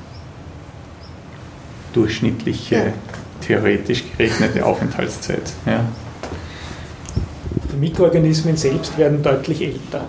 [1.95, 2.93] Durchschnittliche
[3.41, 5.51] theoretisch gerechnete Aufenthaltszeit.
[5.65, 5.87] Ja.
[7.73, 10.07] Die Mikroorganismen selbst werden deutlich älter.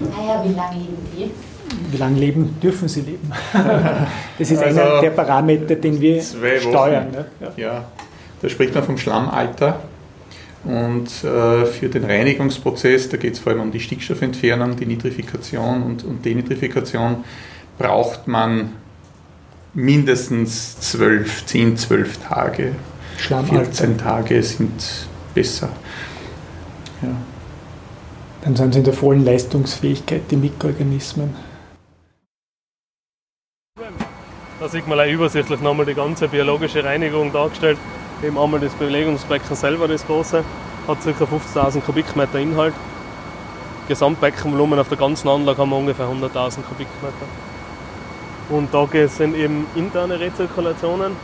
[0.00, 1.30] Naja, wie lange leben die?
[1.90, 3.30] Wie lange leben dürfen sie leben?
[4.38, 7.10] Das ist also einer der Parameter, den wir steuern.
[7.10, 7.26] Ne?
[7.40, 7.52] Ja.
[7.56, 7.84] ja,
[8.40, 9.80] da spricht man vom Schlammalter.
[10.64, 15.82] Und äh, für den Reinigungsprozess, da geht es vor allem um die Stickstoffentfernung, die Nitrifikation
[15.82, 17.24] und, und Denitrifikation,
[17.78, 18.72] braucht man
[19.74, 22.72] mindestens 12, 10, 12 Tage.
[23.16, 25.68] 14 Tage sind besser.
[27.02, 27.08] Ja.
[28.42, 31.30] Dann sind sie in der vollen Leistungsfähigkeit, die Mikroorganismen.
[34.62, 37.78] Da sieht man übersichtlich nochmal die ganze biologische Reinigung dargestellt.
[38.22, 40.44] Eben einmal das Belegungsbecken selber, das große,
[40.86, 41.24] hat ca.
[41.24, 42.72] 50.000 Kubikmeter Inhalt.
[43.88, 47.26] Gesamtbeckenvolumen auf der ganzen Anlage haben wir ungefähr 100.000 Kubikmeter.
[48.50, 51.16] Und da sind eben interne Rezirkulationen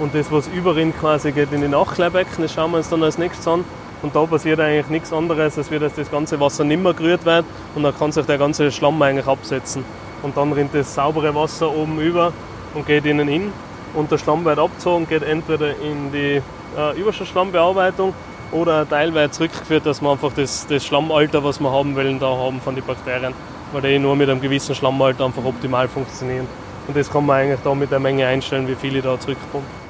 [0.00, 3.16] und das, was überin quasi geht in die Nachklehrbecken, das schauen wir uns dann als
[3.16, 3.64] nächstes an.
[4.02, 7.44] Und da passiert eigentlich nichts anderes, als dass das ganze Wasser nicht mehr gerührt wird
[7.76, 9.84] und dann kann sich der ganze Schlamm eigentlich absetzen.
[10.24, 12.32] Und dann rinnt das saubere Wasser oben über
[12.74, 13.52] und geht innen hin.
[13.94, 16.40] Und der Schlamm wird abgezogen, geht entweder in die
[16.76, 18.14] äh, Überschussschlammbearbeitung
[18.50, 22.60] oder teilweise zurückgeführt, dass wir einfach das, das Schlammalter, was wir haben wollen, da haben
[22.60, 23.34] von den Bakterien,
[23.72, 26.46] weil die nur mit einem gewissen Schlammalter einfach optimal funktionieren.
[26.86, 29.81] Und das kann man eigentlich da mit der Menge einstellen, wie viele da zurückkommen.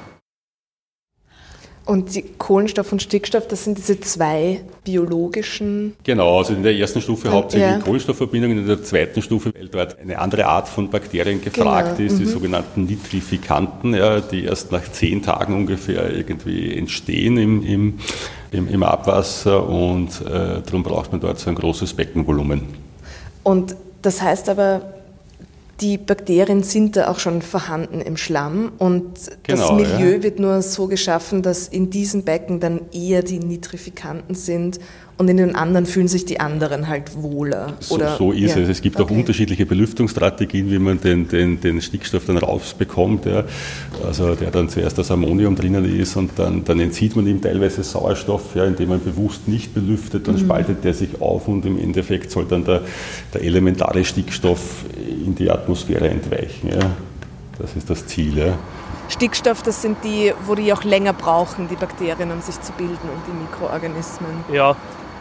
[1.84, 5.94] Und die Kohlenstoff und Stickstoff, das sind diese zwei biologischen.
[6.04, 7.78] Genau, also in der ersten Stufe hauptsächlich ja.
[7.78, 12.08] Kohlenstoffverbindungen, in der zweiten Stufe weltweit eine andere Art von Bakterien gefragt genau.
[12.08, 12.28] ist, die mhm.
[12.28, 17.98] sogenannten Nitrifikanten, ja, die erst nach zehn Tagen ungefähr irgendwie entstehen im, im,
[18.52, 22.62] im, im Abwasser und äh, darum braucht man dort so ein großes Beckenvolumen.
[23.42, 24.82] Und das heißt aber,
[25.82, 30.22] die Bakterien sind da auch schon vorhanden im Schlamm und genau, das Milieu ja.
[30.22, 34.78] wird nur so geschaffen, dass in diesem Becken dann eher die Nitrifikanten sind
[35.18, 37.74] und in den anderen fühlen sich die anderen halt wohler.
[37.80, 38.62] So, oder, so ist ja.
[38.62, 38.68] es.
[38.68, 39.12] Es gibt okay.
[39.12, 43.26] auch unterschiedliche Belüftungsstrategien, wie man den, den, den Stickstoff dann rausbekommt.
[43.26, 43.44] Ja.
[44.04, 47.82] Also der dann zuerst das Ammonium drinnen ist und dann, dann entzieht man ihm teilweise
[47.82, 50.40] Sauerstoff, ja, indem man bewusst nicht belüftet, dann mhm.
[50.40, 52.80] spaltet der sich auf und im Endeffekt soll dann der,
[53.34, 56.68] der elementare Stickstoff in die Atmosphäre entweichen.
[56.68, 56.90] Ja.
[57.58, 58.38] Das ist das Ziel.
[58.38, 58.58] Ja.
[59.08, 62.94] Stickstoff, das sind die, wo die auch länger brauchen, die Bakterien, um sich zu bilden
[62.94, 64.30] und die Mikroorganismen.
[64.52, 64.74] Ja,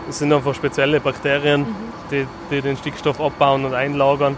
[0.10, 1.76] es sind einfach spezielle Bakterien, mhm.
[2.10, 4.36] die, die, den Stickstoff abbauen und einlagern.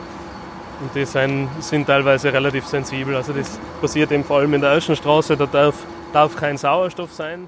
[0.81, 3.15] Und die sind, sind teilweise relativ sensibel.
[3.15, 5.75] Also das passiert eben vor allem in der Außenstraße, da darf,
[6.11, 7.47] darf kein Sauerstoff sein.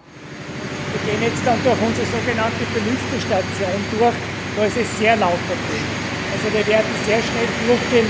[0.94, 4.16] Wir gehen jetzt dann durch unsere sogenannte Belüftungsstation durch,
[4.56, 5.86] da ist es sehr laut drin.
[6.32, 8.08] Also wir werden sehr schnell durchgehen,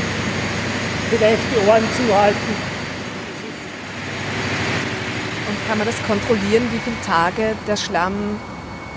[1.10, 2.76] vielleicht die Ohren zuhalten.
[5.48, 8.14] Und kann man das kontrollieren, wie viele Tage der Schlamm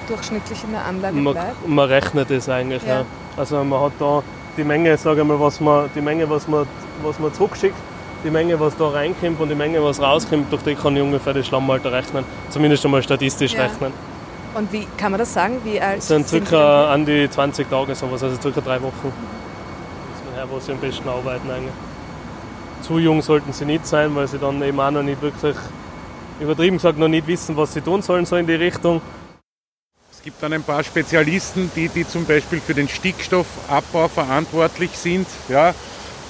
[0.09, 1.68] durchschnittlich in der Anlage man, bleibt?
[1.68, 2.83] Man rechnet es eigentlich.
[2.85, 3.01] Ja.
[3.01, 3.05] Ja.
[3.37, 4.23] Also man hat da
[4.57, 6.66] die Menge, sage mal, was man, die Menge, was man,
[7.03, 7.77] was man zurückschickt,
[8.25, 11.35] die Menge, was da reinkommt und die Menge, was rauskommt, durch die kann ich ungefähr
[11.35, 12.25] das Schlammalter rechnen.
[12.51, 13.62] Zumindest einmal statistisch ja.
[13.62, 13.92] rechnen.
[14.55, 15.59] Und wie kann man das sagen?
[15.62, 19.12] Wie alt das sind circa an die 20 Tage sowas, also circa drei Wochen.
[20.12, 21.73] Das ist her, wo sie am besten arbeiten eigentlich.
[22.83, 25.57] Zu jung sollten sie nicht sein, weil sie dann eben auch noch nicht wirklich,
[26.40, 29.01] übertrieben gesagt, noch nicht wissen, was sie tun sollen, so in die Richtung.
[30.29, 35.27] Es gibt dann ein paar Spezialisten, die, die zum Beispiel für den Stickstoffabbau verantwortlich sind,
[35.49, 35.75] ja,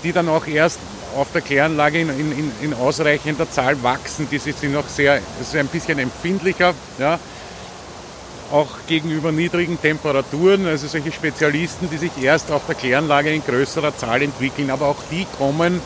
[0.05, 0.79] die dann auch erst
[1.17, 4.29] auf der Kläranlage in, in, in ausreichender Zahl wachsen.
[4.31, 7.19] Die sind noch sehr, das ist ein bisschen empfindlicher, ja,
[8.53, 10.67] auch gegenüber niedrigen Temperaturen.
[10.67, 14.71] Also solche Spezialisten, die sich erst auf der Kläranlage in größerer Zahl entwickeln.
[14.71, 15.83] Aber auch die kommen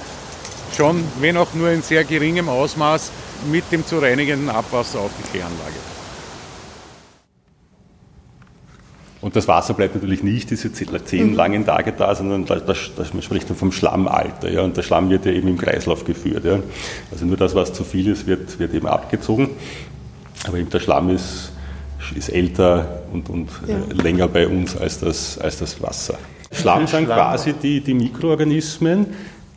[0.77, 3.11] schon, wenn auch nur in sehr geringem Ausmaß,
[3.51, 5.92] mit dem zu reinigenden Abwasser auf die Kläranlage.
[9.23, 11.35] Und das Wasser bleibt natürlich nicht diese zehn mhm.
[11.35, 14.51] langen Tage da, sondern das, das, das, man spricht dann vom Schlammalter.
[14.51, 16.45] Ja, und der Schlamm wird ja eben im Kreislauf geführt.
[16.45, 16.59] Ja.
[17.13, 19.51] Also nur das, was zu viel ist, wird, wird eben abgezogen.
[20.47, 21.53] Aber eben der Schlamm ist,
[22.17, 23.77] ist älter und, und ja.
[23.77, 26.19] äh, länger bei uns als das, als das Wasser.
[26.51, 29.07] Schlamm sind quasi die, die Mikroorganismen,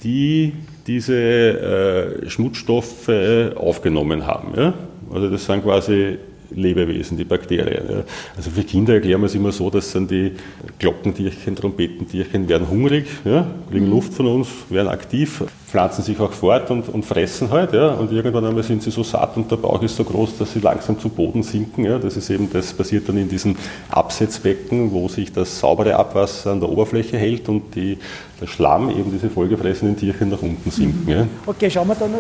[0.04, 0.54] die
[0.86, 3.10] diese äh, Schmutzstoffe
[3.56, 4.54] aufgenommen haben.
[4.56, 4.74] Ja?
[5.12, 6.20] Also das sind quasi
[6.52, 7.84] Lebewesen, die Bakterien.
[7.90, 8.04] Ja.
[8.38, 10.34] Also für Kinder erklären wir es immer so, dass sind die
[10.80, 13.92] Glockentierchen, Trompetentierchen werden hungrig, ja, kriegen mhm.
[13.92, 17.74] Luft von uns, werden aktiv, pflanzen sich auch fort und, und fressen halt.
[17.74, 20.54] Ja, und irgendwann einmal sind sie so satt und der Bauch ist so groß, dass
[20.54, 21.86] sie langsam zu Boden sinken.
[21.86, 21.98] Ja.
[21.98, 23.56] Das ist eben, das passiert dann in diesem
[23.90, 27.98] Absetzbecken, wo sich das saubere Abwasser an der Oberfläche hält und die,
[28.42, 31.10] der Schlamm, eben diese vollgefressenen Tierchen nach unten sinken.
[31.10, 31.28] Ja.
[31.46, 32.20] Okay, schauen wir da noch.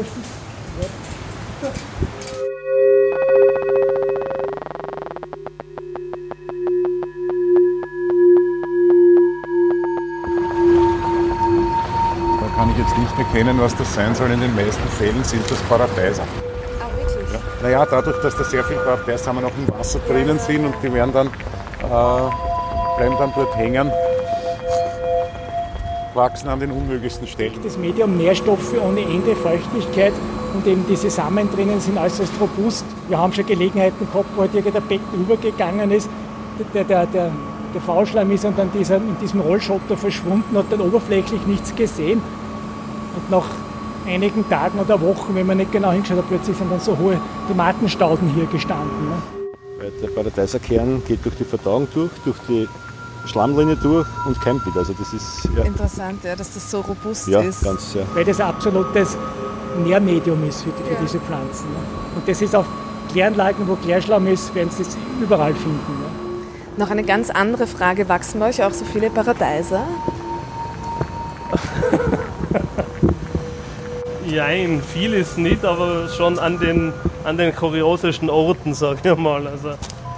[13.18, 14.32] Erkennen, was das sein soll.
[14.32, 16.24] In den meisten Fällen sind das Paradeiser.
[16.80, 17.34] Ah, wirklich?
[17.34, 17.40] Ja.
[17.62, 21.14] Naja, dadurch, dass da sehr viele Paradeiser noch im Wasser drinnen sind und die werden
[21.14, 23.92] dann, äh, bleiben dann dort hängen,
[26.14, 27.54] wachsen an den unmöglichsten Stellen.
[27.64, 30.14] Das Medium Nährstoffe ohne Ende, Feuchtigkeit
[30.54, 32.86] und eben diese Samen drinnen sind äußerst robust.
[33.10, 36.10] Wir haben schon Gelegenheiten gehabt, wo halt irgendein Becken übergegangen ist,
[36.74, 37.32] der, der, der,
[37.74, 42.22] der Faulschleim ist und dann dieser, in diesem Rollschotter verschwunden, hat dann oberflächlich nichts gesehen.
[43.16, 43.46] Und nach
[44.06, 47.20] einigen Tagen oder Wochen, wenn man nicht genau hingeschaut hat, plötzlich sind dann so hohe
[47.48, 49.10] Tomatenstauden hier gestanden.
[49.10, 49.92] Ne?
[50.02, 52.68] Der Paradeiserkern geht durch die Verdauung durch, durch die
[53.26, 54.80] Schlammlinie durch und keimt wieder.
[54.80, 55.64] Also das ist ja.
[55.64, 57.64] interessant, ja, dass das so robust ja, ist.
[57.64, 58.04] Ganz, ja.
[58.14, 59.18] Weil das absolutes
[59.84, 61.66] Nährmedium ist für, die, für diese Pflanzen.
[61.70, 61.80] Ne?
[62.16, 62.66] Und das ist auf
[63.12, 65.78] Kläranlagen, wo Klärschlamm ist, werden Sie das überall finden.
[65.78, 66.08] Ne?
[66.78, 68.10] Noch eine ganz andere Frage.
[68.10, 69.86] Wachsen bei euch auch so viele Paradeiser?
[74.28, 79.46] Jein, viel ist nicht, aber schon an den, an den kuriosesten Orten, sag ich mal.
[79.46, 79.74] Also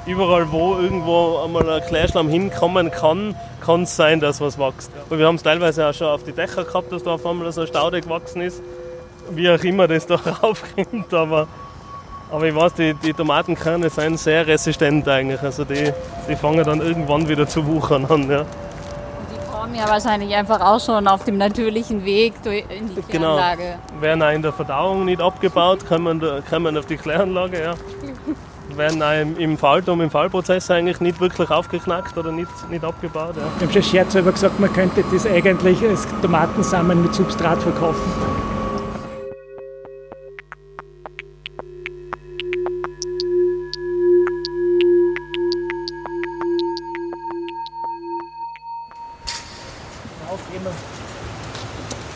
[0.06, 4.91] überall, wo irgendwo einmal ein Klärschlamm hinkommen kann, kann es sein, dass was wächst.
[5.10, 7.52] Und wir haben es teilweise auch schon auf die Dächer gehabt, dass da auf einmal
[7.52, 8.63] so eine Staude gewachsen ist.
[9.32, 11.48] Wie auch immer das da raufkommt, aber,
[12.32, 15.41] aber ich weiß, die, die Tomatenkerne sind sehr resistent eigentlich.
[15.41, 15.91] Also die,
[16.30, 18.32] die fangen dann irgendwann wieder zu wuchern an.
[18.32, 18.46] Ja.
[19.58, 23.36] Die kommen ja wahrscheinlich einfach auch schon auf dem natürlichen Weg in die genau.
[23.36, 23.80] Kläranlage.
[23.88, 24.02] Genau.
[24.02, 27.62] Werden auch in der Verdauung nicht abgebaut, kommen, kommen auf die Kläranlage.
[27.63, 27.74] Ja
[28.78, 33.36] werden auch im, im Fallturm, im Fallprozess eigentlich nicht wirklich aufgeknackt oder nicht, nicht abgebaut.
[33.36, 33.43] Ja.
[33.58, 38.57] Wir haben schon scherzhalber gesagt, man könnte das eigentlich als Tomatensamen mit Substrat verkaufen.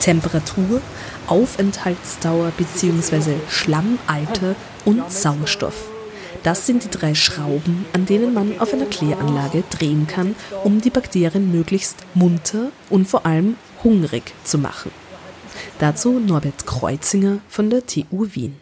[0.02, 0.82] Temperatur,
[1.28, 3.36] Aufenthaltsdauer bzw.
[3.48, 5.90] Schlammalter und Sauerstoff.
[6.44, 10.90] Das sind die drei Schrauben, an denen man auf einer Kläranlage drehen kann, um die
[10.90, 14.92] Bakterien möglichst munter und vor allem hungrig zu machen.
[15.78, 18.56] Dazu Norbert Kreuzinger von der TU Wien.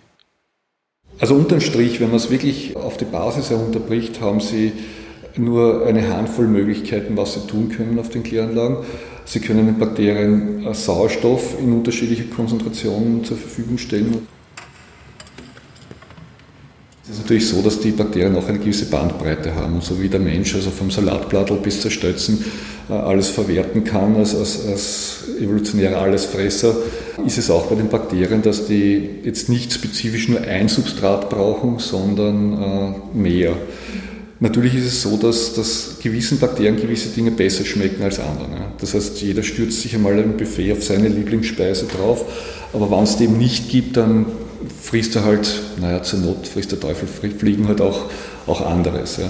[1.19, 4.73] Also unterm Strich, wenn man es wirklich auf die Basis herunterbricht, haben Sie
[5.37, 8.85] nur eine Handvoll Möglichkeiten, was Sie tun können auf den Kläranlagen.
[9.29, 14.27] Sie können den Bakterien Sauerstoff in unterschiedlicher Konzentrationen zur Verfügung stellen.
[17.03, 19.81] Es ist natürlich so, dass die Bakterien auch eine gewisse Bandbreite haben.
[19.81, 22.43] So wie der Mensch, also vom Salatblattl bis zur Stötzen,
[22.89, 26.75] äh, alles verwerten kann als, als, als evolutionärer Allesfresser,
[27.23, 31.77] ist es auch bei den Bakterien, dass die jetzt nicht spezifisch nur ein Substrat brauchen,
[31.77, 33.55] sondern äh, mehr.
[34.41, 38.55] Natürlich ist es so, dass, dass gewissen Bakterien gewisse Dinge besser schmecken als anderen.
[38.79, 42.23] Das heißt, jeder stürzt sich einmal im Buffet auf seine Lieblingsspeise drauf,
[42.71, 44.27] aber wenn es dem nicht gibt, dann
[44.81, 48.05] frisst er halt, naja, zur Not frisst der Teufel, fliegen halt auch,
[48.47, 49.17] auch anderes.
[49.17, 49.29] Ja.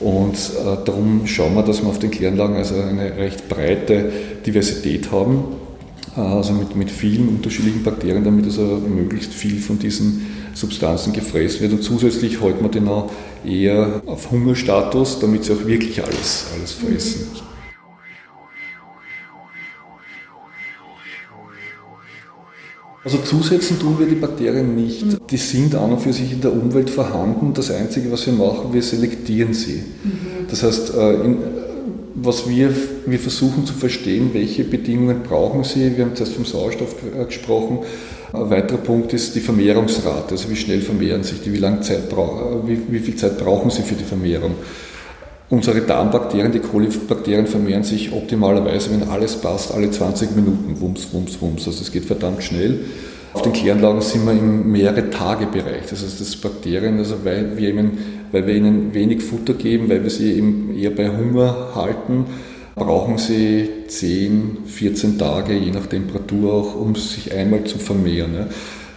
[0.00, 4.12] Und äh, darum schauen wir, dass wir auf den Kläranlagen also eine recht breite
[4.46, 5.44] Diversität haben,
[6.16, 11.60] äh, also mit, mit vielen unterschiedlichen Bakterien, damit also möglichst viel von diesen Substanzen gefräst
[11.60, 11.72] wird.
[11.72, 13.10] Und zusätzlich halten wir den auch
[13.44, 17.28] eher auf Hungerstatus, damit sie auch wirklich alles, alles fressen.
[23.04, 25.06] Also zusetzen tun wir die Bakterien nicht.
[25.06, 25.18] Mhm.
[25.30, 27.54] Die sind an und für sich in der Umwelt vorhanden.
[27.54, 29.82] Das Einzige, was wir machen, wir selektieren sie.
[30.02, 30.46] Mhm.
[30.50, 31.38] Das heißt, äh, in,
[32.14, 32.70] was wir,
[33.06, 35.96] wir versuchen zu verstehen, welche Bedingungen brauchen sie.
[35.96, 36.96] Wir haben zuerst vom Sauerstoff
[37.28, 37.78] gesprochen.
[38.32, 42.02] Ein weiterer Punkt ist die Vermehrungsrate, also wie schnell vermehren sich die, wie, lange Zeit,
[42.66, 44.54] wie, wie viel Zeit brauchen sie für die Vermehrung.
[45.50, 50.78] Unsere Darmbakterien, die Kolibakterien vermehren sich optimalerweise, wenn alles passt, alle 20 Minuten.
[50.78, 51.66] Wumms, wumms, wumms.
[51.66, 52.80] Also es geht verdammt schnell.
[53.32, 55.86] Auf den Kläranlagen sind wir im mehrere Tage Bereich.
[55.88, 57.98] Das heißt, das Bakterien, also weil wir, ihnen,
[58.30, 62.26] weil wir ihnen wenig Futter geben, weil wir sie eben eher bei Hunger halten,
[62.78, 68.46] brauchen sie 10, 14 Tage, je nach Temperatur auch, um sich einmal zu vermehren.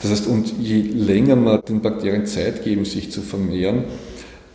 [0.02, 3.84] Das heißt, und je länger wir den Bakterien Zeit geben, sich zu vermehren,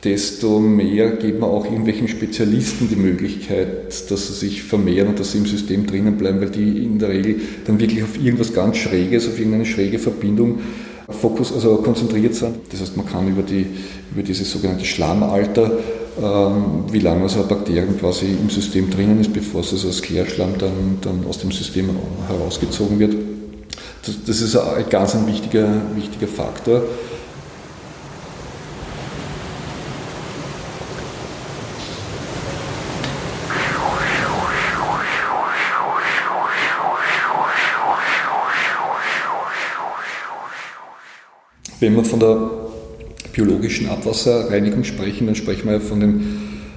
[0.03, 5.33] desto mehr gibt man auch irgendwelchen Spezialisten die Möglichkeit, dass sie sich vermehren und dass
[5.33, 8.77] sie im System drinnen bleiben, weil die in der Regel dann wirklich auf irgendwas ganz
[8.77, 10.61] Schräges, auf irgendeine schräge Verbindung
[11.09, 12.57] Fokus, also konzentriert sind.
[12.71, 13.67] Das heißt, man kann über, die,
[14.13, 15.79] über dieses sogenannte Schlammalter,
[16.19, 20.57] ähm, wie lange so eine Bakterien quasi im System drinnen ist, bevor es als Klärschlamm
[20.57, 21.91] dann, dann aus dem System
[22.27, 23.15] herausgezogen wird.
[24.03, 26.83] Das, das ist ein ganz ein wichtiger, wichtiger Faktor.
[41.79, 42.66] Wenn man von der
[43.37, 46.23] biologischen Abwasserreinigung sprechen, dann sprechen wir ja von den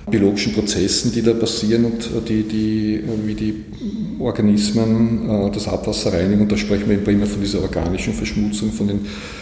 [0.09, 3.53] biologischen Prozessen, die da passieren und die, die, wie die
[4.19, 6.41] Organismen äh, das Abwasser reinigen.
[6.41, 8.99] Und da sprechen wir immer von dieser organischen Verschmutzung, von den,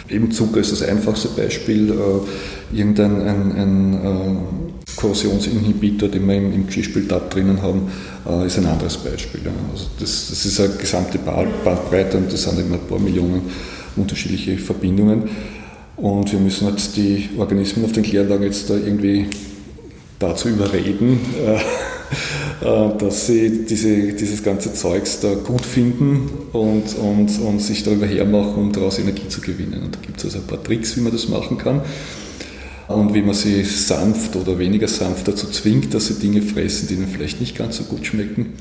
[0.08, 4.36] eben Zucker ist das einfachste Beispiel, äh, irgendein ein, ein, äh,
[4.96, 7.82] Korrosionsinhibitor, den wir im, im Geschirrspültab drinnen haben,
[8.44, 9.42] ist ein anderes Beispiel.
[9.70, 13.42] Also das, das ist eine gesamte Bandbreite und das sind eben ein paar Millionen
[13.94, 15.28] unterschiedliche Verbindungen.
[15.98, 19.26] Und wir müssen jetzt die Organismen auf den Kläranlagen jetzt da irgendwie
[20.20, 21.56] dazu überreden, äh,
[22.64, 28.06] äh, dass sie diese, dieses ganze Zeugs da gut finden und, und, und sich darüber
[28.06, 29.82] hermachen, um daraus Energie zu gewinnen.
[29.82, 31.82] Und da gibt es also ein paar Tricks, wie man das machen kann
[32.86, 36.94] und wie man sie sanft oder weniger sanft dazu zwingt, dass sie Dinge fressen, die
[36.94, 38.54] ihnen vielleicht nicht ganz so gut schmecken.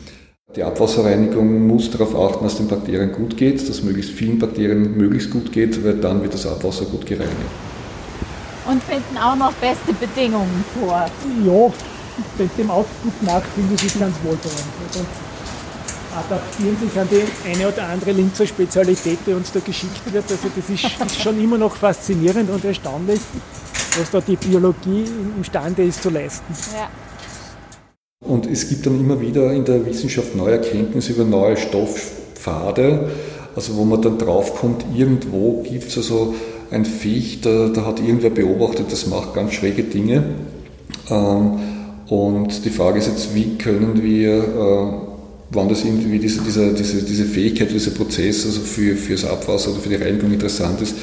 [0.56, 5.30] Die Abwasserreinigung muss darauf achten, dass den Bakterien gut geht, dass möglichst vielen Bakterien möglichst
[5.30, 7.36] gut geht, weil dann wird das Abwasser gut gereinigt
[8.68, 11.10] und finden auch noch beste Bedingungen vor.
[11.46, 11.74] Ja,
[12.58, 14.56] dem Output nach finde ich ganz wohltuend.
[14.88, 15.06] Also
[16.18, 20.26] adaptieren sich an die eine oder andere Linzer Spezialität, die uns da geschickt wird.
[20.30, 23.22] Also das ist, ist schon immer noch faszinierend und erstaunlich,
[23.98, 25.06] was da die Biologie
[25.38, 26.54] imstande ist zu leisten.
[26.74, 26.90] Ja.
[28.22, 33.12] Und es gibt dann immer wieder in der Wissenschaft neue Erkenntnisse über neue Stoffpfade,
[33.56, 36.34] also wo man dann draufkommt, irgendwo gibt es also
[36.72, 40.24] ein Viech, da, da, hat irgendwer beobachtet, das macht ganz schräge Dinge.
[41.10, 41.60] Ähm,
[42.08, 44.94] und die Frage ist jetzt, wie können wir, äh,
[45.52, 49.80] wann das irgendwie diese, diese, diese, Fähigkeit, dieser Prozess also für, für das Abwasser oder
[49.80, 50.96] für die Reinigung interessant ist,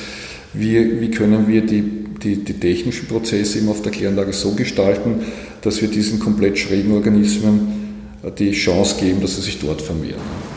[0.54, 1.82] wie, wie können wir die,
[2.22, 5.20] die, die technischen Prozesse eben auf der Kläranlage so gestalten,
[5.62, 7.68] dass wir diesen komplett schrägen Organismen
[8.22, 10.53] äh, die Chance geben, dass sie sich dort vermehren.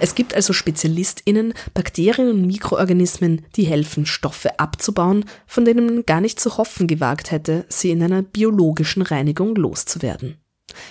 [0.00, 6.22] Es gibt also SpezialistInnen, Bakterien und Mikroorganismen, die helfen, Stoffe abzubauen, von denen man gar
[6.22, 10.38] nicht zu hoffen gewagt hätte, sie in einer biologischen Reinigung loszuwerden.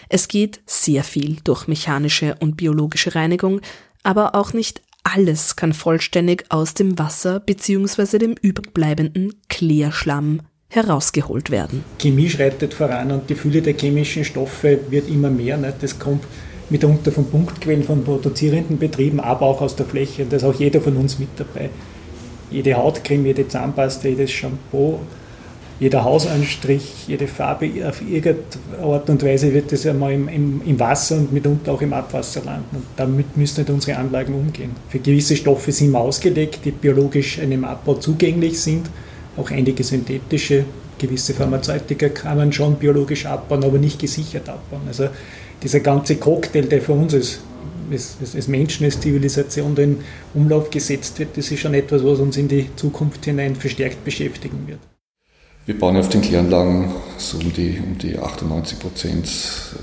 [0.09, 3.61] Es geht sehr viel durch mechanische und biologische Reinigung,
[4.03, 8.19] aber auch nicht alles kann vollständig aus dem Wasser bzw.
[8.19, 11.83] dem übrigbleibenden Klärschlamm herausgeholt werden.
[11.97, 15.57] Chemie schreitet voran und die Fülle der chemischen Stoffe wird immer mehr.
[15.81, 16.25] Das kommt
[16.69, 20.23] mitunter von Punktquellen von produzierenden Betrieben, aber auch aus der Fläche.
[20.23, 21.69] Und da ist auch jeder von uns mit dabei.
[22.51, 24.99] Jede Hautcreme, jede Zahnpasta, jedes Shampoo,
[25.79, 30.79] jeder Hausanstrich, jede Farbe, auf irgendeine Art und Weise wird das einmal im, im, im,
[30.79, 32.75] Wasser und mitunter auch im Abwasser landen.
[32.75, 34.71] Und damit müssen nicht unsere Anlagen umgehen.
[34.89, 38.89] Für gewisse Stoffe sind wir ausgelegt, die biologisch einem Abbau zugänglich sind,
[39.37, 40.65] auch einige synthetische.
[40.97, 44.81] Gewisse Pharmazeutika kann man schon biologisch abbauen, aber nicht gesichert abbauen.
[44.85, 45.07] Also
[45.61, 47.39] dieser ganze Cocktail, der für uns als,
[48.33, 49.97] als Menschen, als Zivilisation in
[50.33, 54.67] Umlauf gesetzt wird, das ist schon etwas, was uns in die Zukunft hinein verstärkt beschäftigen
[54.67, 54.79] wird.
[55.65, 59.29] Wir bauen auf den Kläranlagen so um die, um die 98 Prozent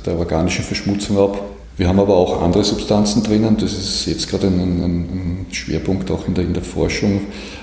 [0.04, 1.40] der organischen Verschmutzung ab.
[1.76, 3.56] Wir haben aber auch andere Substanzen drinnen.
[3.58, 7.20] Das ist jetzt gerade ein, ein, ein Schwerpunkt auch in der, in der Forschung.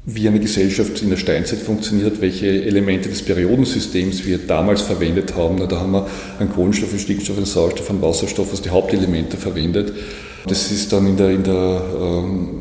[0.09, 5.59] wie eine Gesellschaft in der Steinzeit funktioniert, welche Elemente des Periodensystems wir damals verwendet haben.
[5.69, 6.07] Da haben wir
[6.39, 9.93] einen Kohlenstoff, einen Stickstoff, einen Sauerstoff, einen Wasserstoff als die Hauptelemente verwendet.
[10.47, 12.61] Das ist dann in der, in der ähm,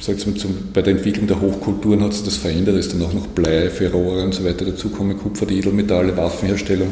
[0.00, 3.02] sag's mal, zum, bei der Entwicklung der Hochkulturen hat sich das verändert, da ist dann
[3.02, 6.88] auch noch Blei, Ferrore und so weiter dazukommen, Kupfer, die Edelmetalle, Waffenherstellung.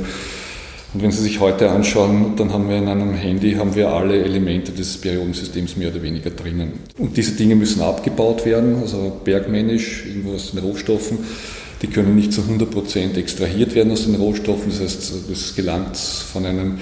[0.95, 4.23] Und wenn Sie sich heute anschauen, dann haben wir in einem Handy haben wir alle
[4.23, 6.73] Elemente des Periodensystems mehr oder weniger drinnen.
[6.99, 11.19] Und diese Dinge müssen abgebaut werden, also bergmännisch, irgendwo aus den Rohstoffen.
[11.81, 16.45] Die können nicht zu 100% extrahiert werden aus den Rohstoffen, das heißt, das gelangt von
[16.45, 16.79] einem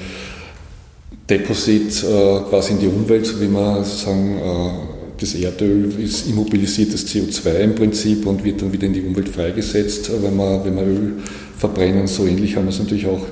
[1.29, 4.89] Deposit äh, quasi in die Umwelt, so wie man sagen, äh,
[5.21, 10.11] das Erdöl ist immobilisiertes CO2 im Prinzip und wird dann wieder in die Umwelt freigesetzt,
[10.23, 11.12] wenn wir, wenn wir Öl
[11.59, 12.07] verbrennen.
[12.07, 13.27] So ähnlich haben wir es natürlich auch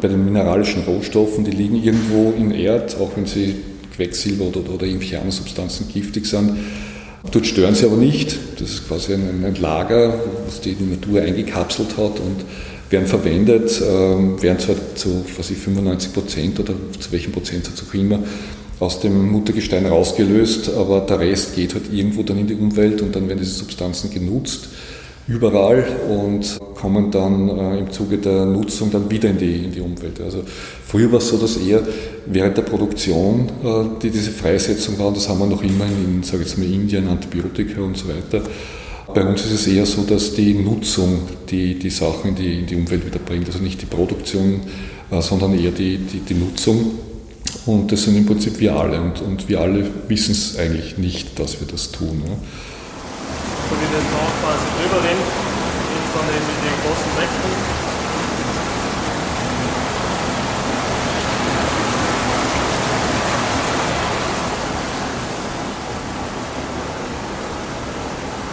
[0.00, 1.44] bei den mineralischen Rohstoffen.
[1.44, 3.56] Die liegen irgendwo in Erd, auch wenn sie
[3.94, 6.52] Quecksilber oder, oder irgendwelche anderen Substanzen giftig sind.
[7.30, 8.38] Dort stören sie aber nicht.
[8.58, 12.44] Das ist quasi ein, ein Lager, was die, die Natur eingekapselt hat und
[12.88, 18.20] werden verwendet, ähm, werden zwar zu quasi 95 Prozent oder zu welchem Prozentsatz auch immer
[18.80, 23.14] aus dem Muttergestein rausgelöst, aber der Rest geht halt irgendwo dann in die Umwelt und
[23.14, 24.68] dann werden diese Substanzen genutzt
[25.28, 29.80] überall und kommen dann äh, im Zuge der Nutzung dann wieder in die, in die
[29.80, 30.20] Umwelt.
[30.20, 30.42] Also
[30.86, 31.82] früher war es so, dass eher
[32.26, 36.22] während der Produktion äh, die, diese Freisetzung war, und das haben wir noch immer in,
[36.22, 38.42] sage ich mal, Indien, Antibiotika und so weiter.
[39.12, 41.20] Bei uns ist es eher so, dass die Nutzung
[41.50, 44.60] die, die Sachen in die, in die Umwelt wieder bringt, also nicht die Produktion,
[45.10, 46.92] äh, sondern eher die, die, die Nutzung.
[47.68, 48.98] Und das sind im Prinzip wir alle.
[48.98, 52.22] Und, und wir alle wissen es eigentlich nicht, dass wir das tun.
[52.24, 52.32] Ja.
[52.32, 57.78] So wie der Tag quasi drüber rennt, geht es dann eben in die großen Becken.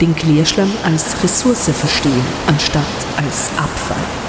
[0.02, 2.84] Den Klärschlamm als Ressource verstehen, anstatt
[3.16, 4.25] als Abfall.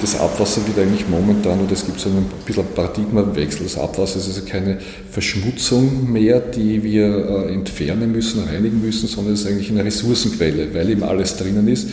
[0.00, 3.64] Das Abwasser wird eigentlich momentan, oder es gibt so ein bisschen Paradigmawechsel.
[3.64, 4.78] Das Abwasser ist also keine
[5.10, 10.72] Verschmutzung mehr, die wir äh, entfernen müssen, reinigen müssen, sondern es ist eigentlich eine Ressourcenquelle,
[10.74, 11.88] weil eben alles drinnen ist.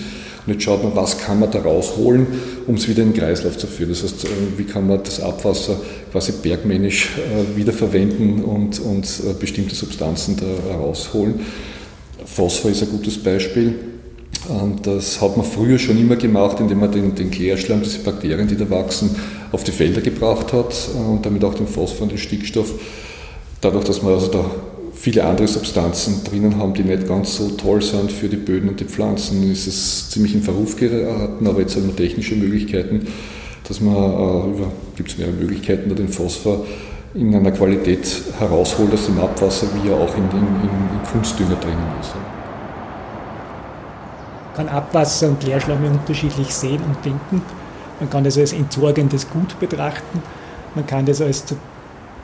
[0.46, 2.28] Und jetzt schaut man, was kann man da rausholen,
[2.68, 3.90] um es wieder in den Kreislauf zu führen.
[3.90, 4.28] Das heißt, äh,
[4.58, 5.80] wie kann man das Abwasser
[6.12, 11.40] quasi bergmännisch äh, wiederverwenden und, und bestimmte Substanzen da rausholen.
[12.26, 13.89] Phosphor ist ein gutes Beispiel.
[14.84, 18.56] Das hat man früher schon immer gemacht, indem man den, den Klärschlamm, diese Bakterien, die
[18.56, 19.16] da wachsen,
[19.52, 22.74] auf die Felder gebracht hat äh, und damit auch den Phosphor und den Stickstoff.
[23.62, 24.46] Dadurch, dass wir also da
[24.96, 28.80] viele andere Substanzen drinnen haben, die nicht ganz so toll sind für die Böden und
[28.80, 33.08] die Pflanzen, ist es ziemlich in Verruf geraten, aber jetzt haben wir technische Möglichkeiten,
[33.68, 36.66] dass man äh, über, gibt es mehrere Möglichkeiten, da den Phosphor
[37.14, 38.08] in einer Qualität
[38.40, 42.14] herausholt aus dem Abwasser, wie er auch in, in, in Kunstdünger drinnen ist
[44.60, 47.42] kann Abwasser und Klärschlamme unterschiedlich sehen und denken.
[48.02, 50.22] Man kann das als entsorgendes Gut betrachten.
[50.76, 51.56] Man kann das als zu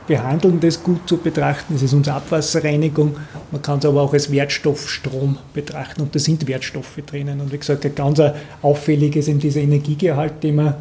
[0.06, 1.72] behandelndes Gut zu betrachten.
[1.72, 3.16] Das ist unsere Abwasserreinigung.
[3.52, 6.02] Man kann es aber auch als Wertstoffstrom betrachten.
[6.02, 7.40] Und da sind Wertstoffe drinnen.
[7.40, 8.20] Und wie gesagt, ein ganz
[8.60, 10.76] auffälliges ist eben dieser Energiegehalt, den wir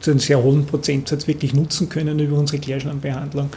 [0.00, 3.48] zu einem sehr hohen Prozentsatz wirklich nutzen können über unsere Klärschlammbehandlung.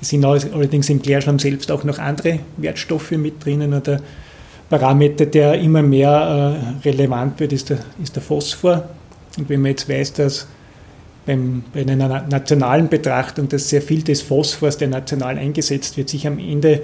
[0.00, 3.74] Es sind allerdings im Klärschlamm selbst auch noch andere Wertstoffe mit drinnen.
[3.74, 4.00] Oder
[4.68, 8.88] Parameter, der immer mehr äh, relevant wird, ist der, ist der Phosphor.
[9.36, 10.46] Und wenn man jetzt weiß, dass
[11.26, 16.26] beim, bei einer nationalen Betrachtung, dass sehr viel des Phosphors, der national eingesetzt wird, sich
[16.26, 16.82] am Ende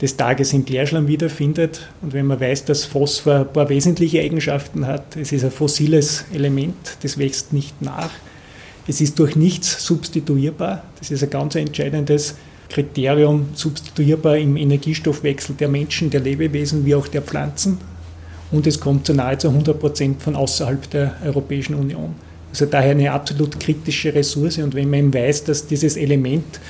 [0.00, 1.88] des Tages im Klärschlamm wiederfindet.
[2.00, 6.24] Und wenn man weiß, dass Phosphor ein paar wesentliche Eigenschaften hat, es ist ein fossiles
[6.32, 8.10] Element, das wächst nicht nach.
[8.86, 10.82] Es ist durch nichts substituierbar.
[10.98, 12.36] Das ist ein ganz entscheidendes
[12.70, 17.78] Kriterium substituierbar im Energiestoffwechsel der Menschen, der Lebewesen wie auch der Pflanzen.
[18.52, 22.14] Und es kommt zu nahezu 100 Prozent von außerhalb der Europäischen Union.
[22.50, 24.58] Also daher eine absolut kritische Ressource.
[24.58, 26.60] Und wenn man weiß, dass dieses Element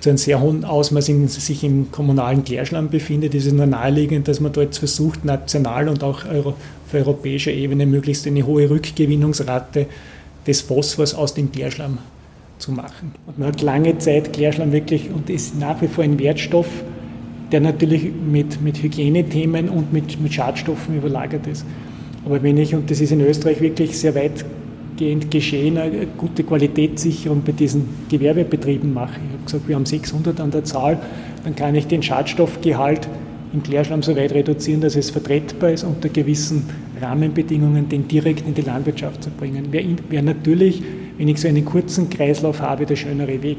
[0.00, 4.28] zu einem sehr hohen Ausmaß in, sich im kommunalen Klärschlamm befindet, ist es nur naheliegend,
[4.28, 6.54] dass man dort versucht, national und auch auf
[6.92, 9.86] europäischer Ebene möglichst eine hohe Rückgewinnungsrate
[10.46, 11.98] des Phosphors aus dem Klärschlamm
[12.62, 13.12] zu machen.
[13.26, 16.68] Und man hat lange Zeit Klärschlamm wirklich und ist nach wie vor ein Wertstoff,
[17.50, 21.66] der natürlich mit, mit Hygienethemen und mit, mit Schadstoffen überlagert ist.
[22.24, 27.42] Aber wenn ich, und das ist in Österreich wirklich sehr weitgehend geschehen, eine gute Qualitätssicherung
[27.42, 30.98] bei diesen Gewerbebetrieben mache, ich habe gesagt, wir haben 600 an der Zahl,
[31.44, 33.08] dann kann ich den Schadstoffgehalt
[33.52, 38.54] im Klärschlamm so weit reduzieren, dass es vertretbar ist, unter gewissen Rahmenbedingungen den direkt in
[38.54, 39.72] die Landwirtschaft zu bringen.
[39.72, 40.82] Wäre wär natürlich
[41.22, 43.58] wenn ich so einen kurzen Kreislauf habe, der schönere Weg.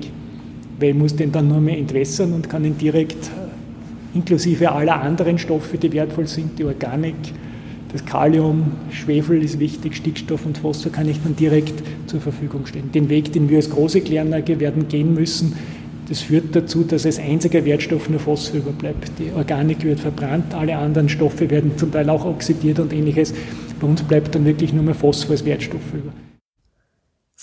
[0.81, 5.01] Weil ich muss den dann nur mehr entwässern und kann ihn direkt, äh, inklusive aller
[5.01, 7.15] anderen Stoffe, die wertvoll sind, die Organik,
[7.93, 12.91] das Kalium, Schwefel ist wichtig, Stickstoff und Phosphor kann ich dann direkt zur Verfügung stellen.
[12.91, 15.53] Den Weg, den wir als große Kläranlage werden gehen müssen,
[16.09, 19.09] das führt dazu, dass als einziger Wertstoff nur Phosphor überbleibt.
[19.19, 23.33] Die Organik wird verbrannt, alle anderen Stoffe werden zum Teil auch oxidiert und ähnliches.
[23.79, 26.11] Bei uns bleibt dann wirklich nur mehr Phosphor als Wertstoff über.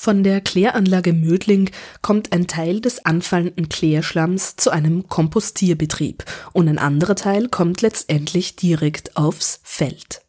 [0.03, 1.71] Von der Kläranlage Mödling
[2.01, 6.25] kommt ein Teil des anfallenden Klärschlamms zu einem Kompostierbetrieb
[6.55, 10.23] und ein anderer Teil kommt letztendlich direkt aufs Feld.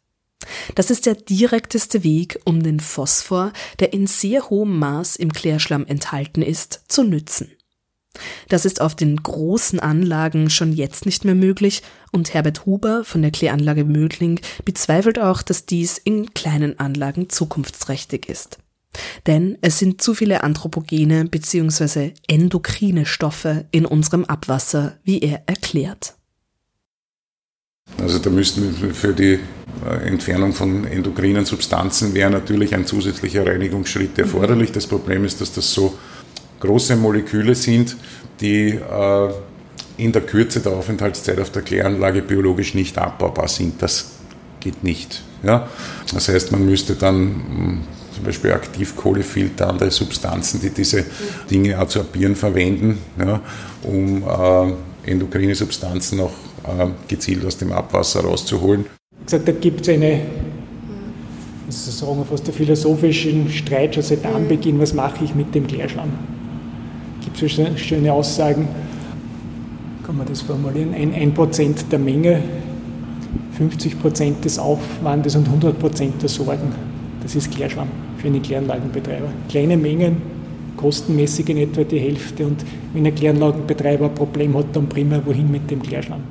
[0.74, 5.86] Das ist der direkteste Weg, um den Phosphor, der in sehr hohem Maß im Klärschlamm
[5.86, 7.50] enthalten ist, zu nützen.
[8.50, 13.22] Das ist auf den großen Anlagen schon jetzt nicht mehr möglich und Herbert Huber von
[13.22, 18.58] der Kläranlage Mödling bezweifelt auch, dass dies in kleinen Anlagen zukunftsträchtig ist.
[19.26, 22.12] Denn es sind zu viele anthropogene bzw.
[22.28, 26.14] endokrine Stoffe in unserem Abwasser, wie er erklärt.
[28.00, 29.38] Also da müssten für die
[29.84, 34.72] äh, Entfernung von endokrinen Substanzen wäre natürlich ein zusätzlicher Reinigungsschritt erforderlich.
[34.72, 35.94] Das Problem ist, dass das so
[36.60, 37.96] große Moleküle sind,
[38.40, 39.32] die äh,
[39.96, 43.82] in der Kürze der Aufenthaltszeit auf der Kläranlage biologisch nicht abbaubar sind.
[43.82, 44.12] Das
[44.60, 45.22] geht nicht.
[45.42, 45.68] Ja?
[46.12, 47.80] Das heißt, man müsste dann hm,
[48.14, 51.04] zum Beispiel Aktivkohlefilter, andere Substanzen, die diese
[51.50, 53.40] Dinge adsorbieren, verwenden, ja,
[53.82, 56.32] um äh, endokrine Substanzen auch
[56.64, 58.86] äh, gezielt aus dem Abwasser rauszuholen.
[59.24, 60.20] Gesagt, da gibt es eine
[61.68, 66.10] sagen fast einen philosophischen Streit schon seit Anbeginn, was mache ich mit dem Klärschlamm?
[67.24, 68.68] gibt es so schöne Aussagen,
[70.04, 72.42] kann man das formulieren, ein, ein Prozent der Menge,
[73.56, 76.72] 50 Prozent des Aufwandes und 100 Prozent der Sorgen.
[77.22, 79.32] Das ist Klärschwamm für einen Kläranlagenbetreiber.
[79.48, 80.20] Kleine Mengen,
[80.76, 85.50] kostenmäßig in etwa die Hälfte und wenn ein Kläranlagenbetreiber ein Problem hat, dann prima wohin
[85.50, 86.22] mit dem Klärschlamm.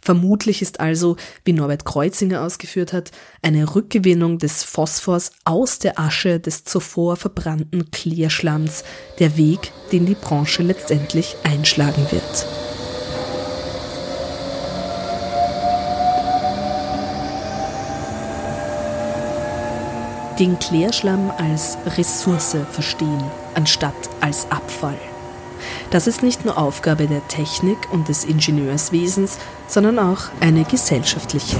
[0.00, 3.10] Vermutlich ist also, wie Norbert Kreuzinger ausgeführt hat,
[3.42, 8.84] eine Rückgewinnung des Phosphors aus der Asche des zuvor verbrannten Klärschlamms
[9.18, 12.67] der Weg, den die Branche letztendlich einschlagen wird.
[20.38, 23.24] Den Klärschlamm als Ressource verstehen,
[23.56, 24.94] anstatt als Abfall.
[25.90, 31.56] Das ist nicht nur Aufgabe der Technik und des Ingenieurswesens, sondern auch eine gesellschaftliche.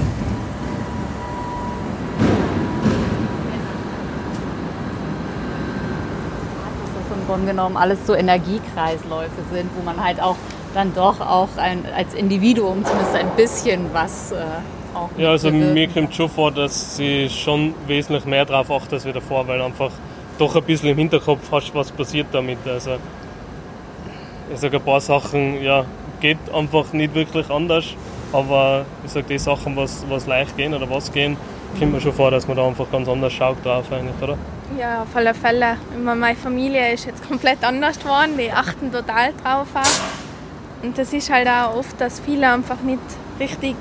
[7.11, 10.37] Im Grunde genommen alles so Energiekreisläufe sind, wo man halt auch
[10.73, 14.45] dann doch auch ein, als Individuum zumindest ein bisschen was äh,
[14.93, 19.05] auch Ja, also mir kommt schon vor, dass sie schon wesentlich mehr darauf achten als
[19.05, 19.91] wieder vor, weil einfach
[20.37, 22.59] doch ein bisschen im Hinterkopf hast, was passiert damit.
[22.67, 22.97] Also
[24.51, 25.85] ich sage, ein paar Sachen ja,
[26.19, 27.85] geht einfach nicht wirklich anders.
[28.31, 31.35] Aber ich sage, die Sachen, was, was leicht gehen oder was gehen,
[31.77, 34.37] kommt mir schon vor, dass man da einfach ganz anders schaut drauf eigentlich, oder?
[34.77, 35.77] Ja, auf alle Fälle.
[36.03, 38.37] Meine Familie ist jetzt komplett anders geworden.
[38.37, 40.83] Die achten total drauf auch.
[40.83, 42.99] Und das ist halt auch oft, dass viele einfach nicht
[43.39, 43.75] richtig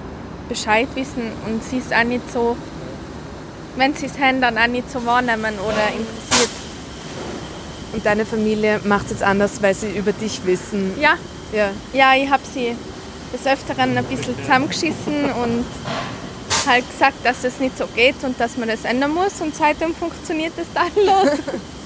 [0.48, 2.56] Bescheid wissen und sie es auch nicht so,
[3.76, 6.50] wenn sie es haben, dann auch nicht so wahrnehmen oder interessiert.
[7.92, 10.92] Und deine Familie macht es jetzt anders, weil sie über dich wissen?
[11.00, 11.14] Ja.
[11.52, 12.76] Ja, ja ich habe sie
[13.32, 15.64] des Öfteren ein bisschen zusammengeschissen und
[16.66, 19.40] halt gesagt, dass es nicht so geht und dass man das ändern muss.
[19.40, 21.38] Und seitdem funktioniert das dann los.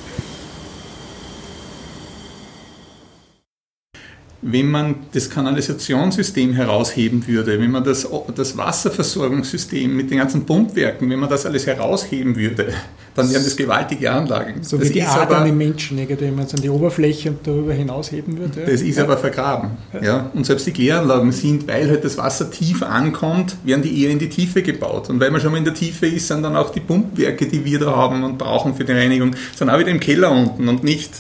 [4.45, 11.09] wenn man das Kanalisationssystem herausheben würde, wenn man das, das Wasserversorgungssystem mit den ganzen Pumpwerken,
[11.09, 12.75] wenn man das alles herausheben würde,
[13.15, 14.65] dann wären das gewaltige Anlagen.
[14.65, 17.73] So das wie die Adern im Menschen, wenn man es an die Oberfläche und darüber
[17.73, 18.63] hinausheben würde.
[18.67, 19.05] Das ist ja.
[19.05, 19.73] aber vergraben.
[20.03, 20.31] Ja.
[20.35, 24.19] Und selbst die Kläranlagen sind, weil halt das Wasser tief ankommt, werden die eher in
[24.19, 25.09] die Tiefe gebaut.
[25.09, 27.65] Und weil man schon mal in der Tiefe ist, sind dann auch die Pumpwerke, die
[27.65, 30.83] wir da haben und brauchen für die Reinigung, sind auch wieder im Keller unten und
[30.83, 31.13] nicht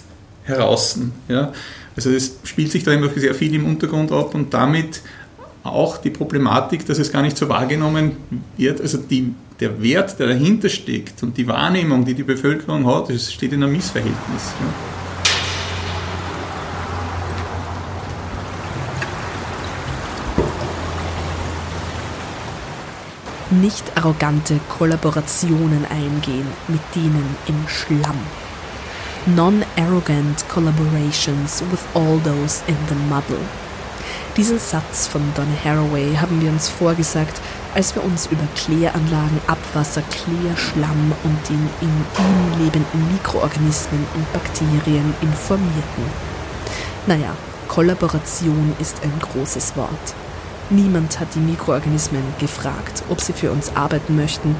[0.45, 0.99] heraus.
[1.29, 1.53] Ja.
[1.95, 5.03] Also es spielt sich da immer sehr viel im Untergrund ab und damit
[5.63, 8.17] auch die Problematik, dass es gar nicht so wahrgenommen
[8.57, 13.11] wird, also die, der Wert, der dahinter steckt und die Wahrnehmung, die die Bevölkerung hat,
[13.11, 14.55] das steht in einem Missverhältnis.
[14.61, 14.67] Ja.
[23.61, 28.19] Nicht arrogante Kollaborationen eingehen mit denen im Schlamm
[29.27, 33.39] non-arrogant collaborations with all those in the muddle.
[34.37, 37.41] Diesen Satz von Donna Haraway haben wir uns vorgesagt,
[37.75, 45.15] als wir uns über Kläranlagen, Abwasser, Klärschlamm und den in ihm lebenden Mikroorganismen und Bakterien
[45.21, 46.05] informierten.
[47.07, 47.37] Naja,
[47.69, 50.15] Kollaboration ist ein großes Wort.
[50.71, 54.57] Niemand hat die Mikroorganismen gefragt, ob sie für uns arbeiten möchten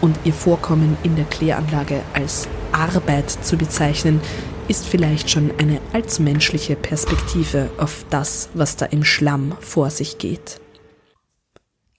[0.00, 4.20] und ihr Vorkommen in der Kläranlage als Arbeit zu bezeichnen,
[4.68, 10.18] ist vielleicht schon eine allzu menschliche Perspektive auf das, was da im Schlamm vor sich
[10.18, 10.60] geht.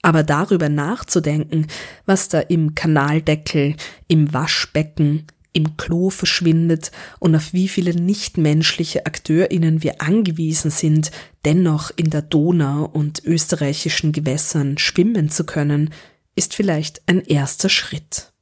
[0.00, 1.66] Aber darüber nachzudenken,
[2.06, 3.76] was da im Kanaldeckel,
[4.08, 11.10] im Waschbecken, im Klo verschwindet und auf wie viele nichtmenschliche AkteurInnen wir angewiesen sind,
[11.44, 15.90] dennoch in der Donau und österreichischen Gewässern schwimmen zu können,
[16.34, 18.32] ist vielleicht ein erster Schritt.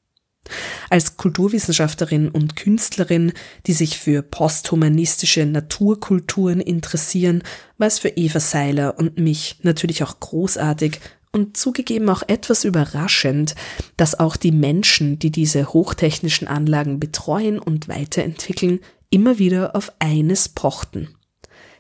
[0.89, 3.33] Als Kulturwissenschaftlerin und Künstlerin,
[3.67, 7.43] die sich für posthumanistische Naturkulturen interessieren,
[7.79, 10.99] war es für Eva Seiler und mich natürlich auch großartig
[11.33, 13.55] und zugegeben auch etwas überraschend,
[13.97, 18.81] dass auch die Menschen, die diese hochtechnischen Anlagen betreuen und weiterentwickeln,
[19.11, 21.15] immer wieder auf eines pochten.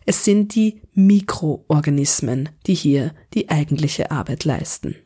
[0.06, 4.96] Es sind die Mikroorganismen, die hier die eigentliche Arbeit leisten.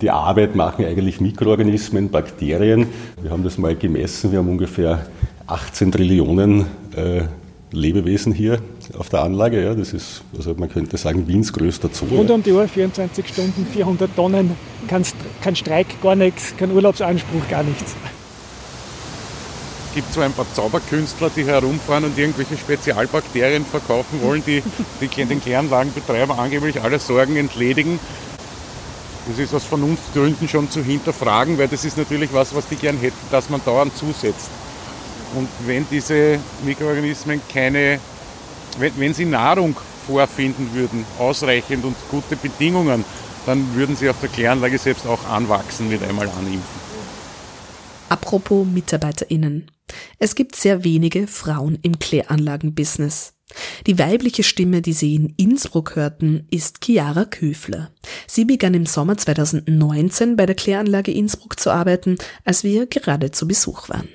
[0.00, 2.86] Die Arbeit machen eigentlich Mikroorganismen, Bakterien.
[3.20, 4.32] Wir haben das mal gemessen.
[4.32, 5.06] Wir haben ungefähr
[5.46, 6.64] 18 Trillionen
[6.96, 7.22] äh,
[7.70, 8.60] Lebewesen hier
[8.98, 9.62] auf der Anlage.
[9.62, 12.06] Ja, das ist, also man könnte sagen, Wiens größter Zoo.
[12.06, 14.52] Rund um die Uhr, 24 Stunden, 400 Tonnen,
[14.88, 15.04] kein,
[15.42, 17.94] kein Streik, gar nichts, kein Urlaubsanspruch, gar nichts.
[19.88, 24.62] Es gibt so ein paar Zauberkünstler, die herumfahren und irgendwelche Spezialbakterien verkaufen wollen, die,
[25.00, 27.98] die den Kläranlagenbetreiber angeblich alle Sorgen entledigen.
[29.30, 32.98] Das ist aus Vernunftgründen schon zu hinterfragen, weil das ist natürlich was, was die gern
[32.98, 34.50] hätten, dass man dauernd zusetzt.
[35.36, 38.00] Und wenn diese Mikroorganismen keine,
[38.78, 43.04] wenn, wenn sie Nahrung vorfinden würden, ausreichend und gute Bedingungen,
[43.46, 46.80] dann würden sie auf der Kläranlage selbst auch anwachsen mit einmal Animpfen.
[48.08, 49.70] Apropos MitarbeiterInnen.
[50.18, 53.34] Es gibt sehr wenige Frauen im Kläranlagenbusiness.
[53.86, 57.90] Die weibliche Stimme, die Sie in Innsbruck hörten, ist Chiara Köfler.
[58.26, 63.48] Sie begann im Sommer 2019 bei der Kläranlage Innsbruck zu arbeiten, als wir gerade zu
[63.48, 64.08] Besuch waren.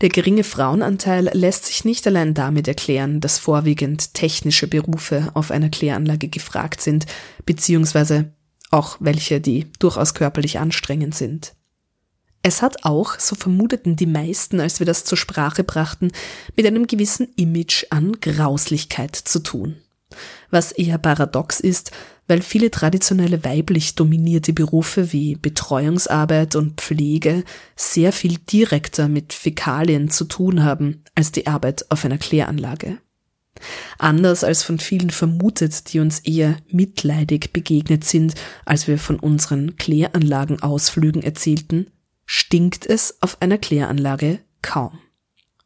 [0.00, 5.68] Der geringe Frauenanteil lässt sich nicht allein damit erklären, dass vorwiegend technische Berufe auf einer
[5.68, 7.06] Kläranlage gefragt sind,
[7.44, 8.32] beziehungsweise
[8.70, 11.54] auch welche, die durchaus körperlich anstrengend sind.
[12.46, 16.12] Es hat auch, so vermuteten die meisten, als wir das zur Sprache brachten,
[16.54, 19.76] mit einem gewissen Image an Grauslichkeit zu tun.
[20.50, 21.90] Was eher paradox ist,
[22.28, 27.44] weil viele traditionelle weiblich dominierte Berufe wie Betreuungsarbeit und Pflege
[27.76, 32.98] sehr viel direkter mit Fäkalien zu tun haben als die Arbeit auf einer Kläranlage.
[33.96, 38.34] Anders als von vielen vermutet, die uns eher mitleidig begegnet sind,
[38.66, 41.86] als wir von unseren Kläranlagenausflügen erzählten,
[42.26, 44.98] stinkt es auf einer Kläranlage kaum.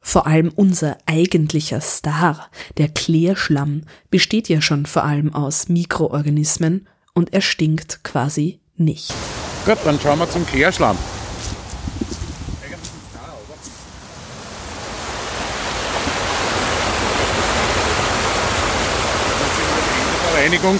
[0.00, 7.32] Vor allem unser eigentlicher Star, der Klärschlamm, besteht ja schon vor allem aus Mikroorganismen und
[7.32, 9.12] er stinkt quasi nicht.
[9.66, 10.96] Gut, dann schauen wir zum Klärschlamm.
[20.34, 20.78] Reinigung.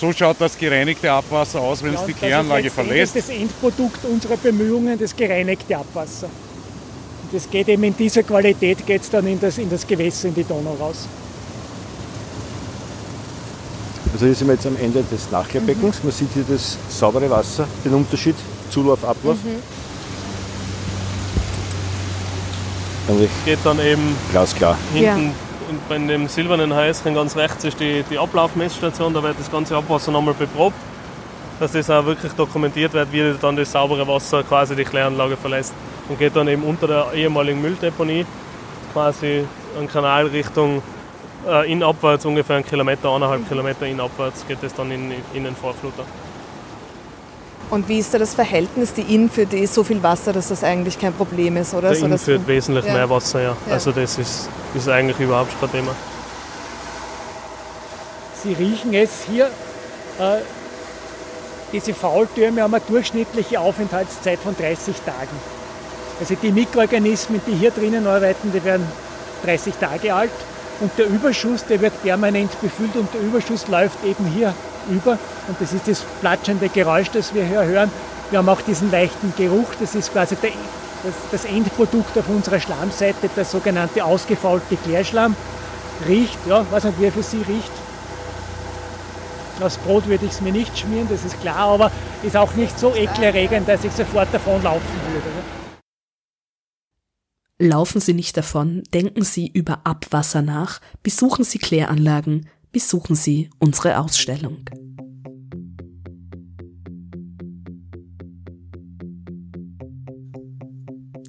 [0.00, 3.14] So schaut das gereinigte Abwasser aus, wenn ja, es die Kläranlage verlässt.
[3.14, 6.30] Das ist das Endprodukt unserer Bemühungen, das gereinigte Abwasser
[7.32, 10.34] das geht eben in dieser Qualität, geht es dann in das, in das Gewässer, in
[10.34, 11.06] die Donau raus.
[14.12, 15.98] Also hier sind wir jetzt am Ende des Nachklärbeckens.
[15.98, 16.08] Mhm.
[16.08, 18.34] Man sieht hier das saubere Wasser, den Unterschied
[18.70, 19.36] Zulauf, Ablauf.
[19.44, 19.60] Mhm.
[23.44, 24.78] Geht dann eben glasklar.
[24.92, 25.32] Hinten ja.
[25.90, 30.12] Bei dem silbernen Häuschen ganz rechts ist die, die Ablaufmessstation, da wird das ganze Abwasser
[30.12, 30.76] nochmal beprobt,
[31.58, 35.74] dass das auch wirklich dokumentiert wird, wie dann das saubere Wasser quasi die Kläranlage verlässt
[36.08, 38.24] und geht dann eben unter der ehemaligen Mülldeponie
[38.92, 39.44] quasi
[39.76, 40.80] einen Kanal Richtung
[41.48, 46.04] äh, inabwärts, ungefähr einen Kilometer, eineinhalb Kilometer inabwärts geht es dann in, in den Vorfluter.
[47.70, 48.92] Und wie ist da das Verhältnis?
[48.94, 51.90] Die Inn führt eh so viel Wasser, dass das eigentlich kein Problem ist, oder?
[51.90, 52.94] Der so, Inn führt wesentlich ja.
[52.94, 53.56] mehr Wasser, ja.
[53.66, 53.72] ja.
[53.72, 55.94] Also das ist, ist eigentlich überhaupt kein Thema.
[58.42, 59.46] Sie riechen es hier.
[60.18, 60.38] Äh,
[61.72, 65.36] diese Faultürme haben eine durchschnittliche Aufenthaltszeit von 30 Tagen.
[66.18, 68.86] Also die Mikroorganismen, die hier drinnen arbeiten, die werden
[69.44, 70.32] 30 Tage alt
[70.80, 74.52] und der Überschuss, der wird permanent befüllt und der Überschuss läuft eben hier
[74.88, 75.18] über
[75.48, 77.90] und das ist das platschende Geräusch, das wir hier hören.
[78.30, 80.50] Wir haben auch diesen leichten Geruch, das ist quasi der,
[81.02, 85.34] das, das Endprodukt auf unserer Schlammseite, der sogenannte ausgefaulte Klärschlamm.
[86.06, 87.72] Riecht, ja, weiß nicht, wie er für Sie riecht.
[89.60, 92.78] Aus Brot würde ich es mir nicht schmieren, das ist klar, aber ist auch nicht
[92.78, 95.28] so ekelerregend, dass ich sofort davon laufen würde.
[97.62, 103.98] Laufen Sie nicht davon, denken Sie über Abwasser nach, besuchen Sie Kläranlagen, besuchen Sie unsere
[103.98, 104.58] Ausstellung.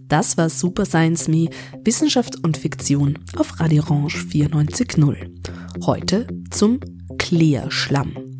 [0.08, 1.50] Das war Super Science Me,
[1.84, 5.86] Wissenschaft und Fiktion auf Radio Orange 94.0.
[5.86, 6.82] Heute zum
[7.18, 8.32] Klärschlamm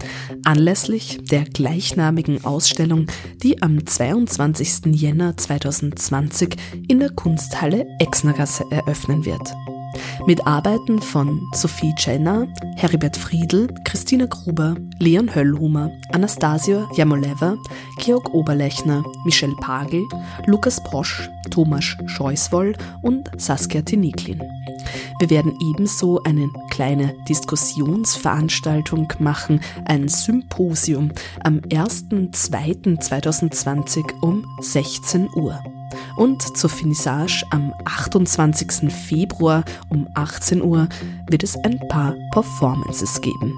[0.44, 3.08] anlässlich der gleichnamigen Ausstellung,
[3.42, 4.94] die am 22.
[4.96, 6.56] Jänner 2020
[6.88, 9.54] in der Kunsthalle Exnergasse eröffnen wird.
[10.28, 12.46] Mit Arbeiten von Sophie Jenner,
[12.76, 17.56] Heribert Friedl, Christina Gruber, Leon Höllhumer, Anastasia Jamoleva,
[18.00, 20.06] Georg Oberlechner, Michelle Pagel,
[20.46, 24.44] Lukas Posch, Thomas Scheuswoll und Saskia Tiniklin.
[25.20, 31.12] Wir werden ebenso eine kleine Diskussionsveranstaltung machen, ein Symposium
[31.44, 35.62] am 1.2.2020 um 16 Uhr.
[36.22, 38.94] Und zur Finissage am 28.
[38.94, 40.88] Februar um 18 Uhr
[41.28, 43.56] wird es ein paar Performances geben.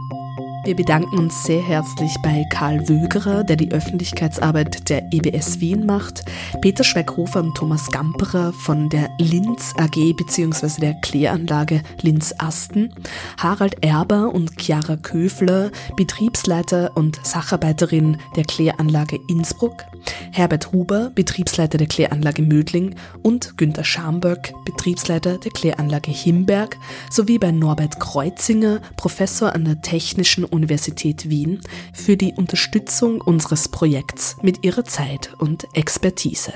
[0.66, 6.24] Wir bedanken uns sehr herzlich bei Karl Wögerer, der die Öffentlichkeitsarbeit der EBS Wien macht,
[6.62, 10.80] Peter Schweighofer und Thomas Gamperer von der Linz AG bzw.
[10.80, 12.94] der Kläranlage Linz-Asten,
[13.38, 19.84] Harald Erber und Chiara Köfler, Betriebsleiter und Sacharbeiterin der Kläranlage Innsbruck,
[20.32, 26.78] Herbert Huber, Betriebsleiter der Kläranlage Mödling und Günter Schamböck, Betriebsleiter der Kläranlage Himberg,
[27.10, 31.62] sowie bei Norbert Kreuzinger, Professor an der Technischen Universität Wien,
[31.94, 36.54] für die Unterstützung unseres Projekts mit ihrer Zeit und Expertise.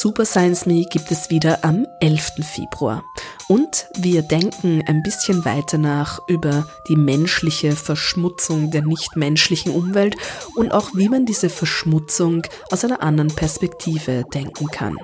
[0.00, 2.44] Super Science Me gibt es wieder am 11.
[2.44, 3.02] Februar.
[3.48, 10.14] Und wir denken ein bisschen weiter nach über die menschliche Verschmutzung der nichtmenschlichen Umwelt
[10.54, 14.96] und auch wie man diese Verschmutzung aus einer anderen Perspektive denken kann.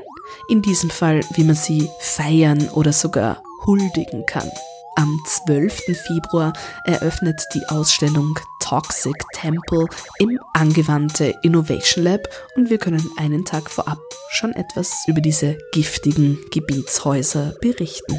[0.49, 4.51] In diesem Fall, wie man sie feiern oder sogar huldigen kann.
[4.97, 5.97] Am 12.
[6.07, 6.53] Februar
[6.85, 9.87] eröffnet die Ausstellung Toxic Temple
[10.21, 13.99] im Angewandte Innovation Lab und wir können einen Tag vorab
[14.31, 18.19] schon etwas über diese giftigen Gebietshäuser berichten.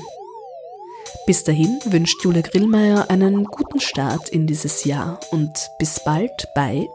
[1.26, 6.88] Bis dahin wünscht Julia Grillmeier einen guten Start in dieses Jahr und bis bald bei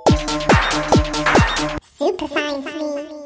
[1.99, 3.20] Super Science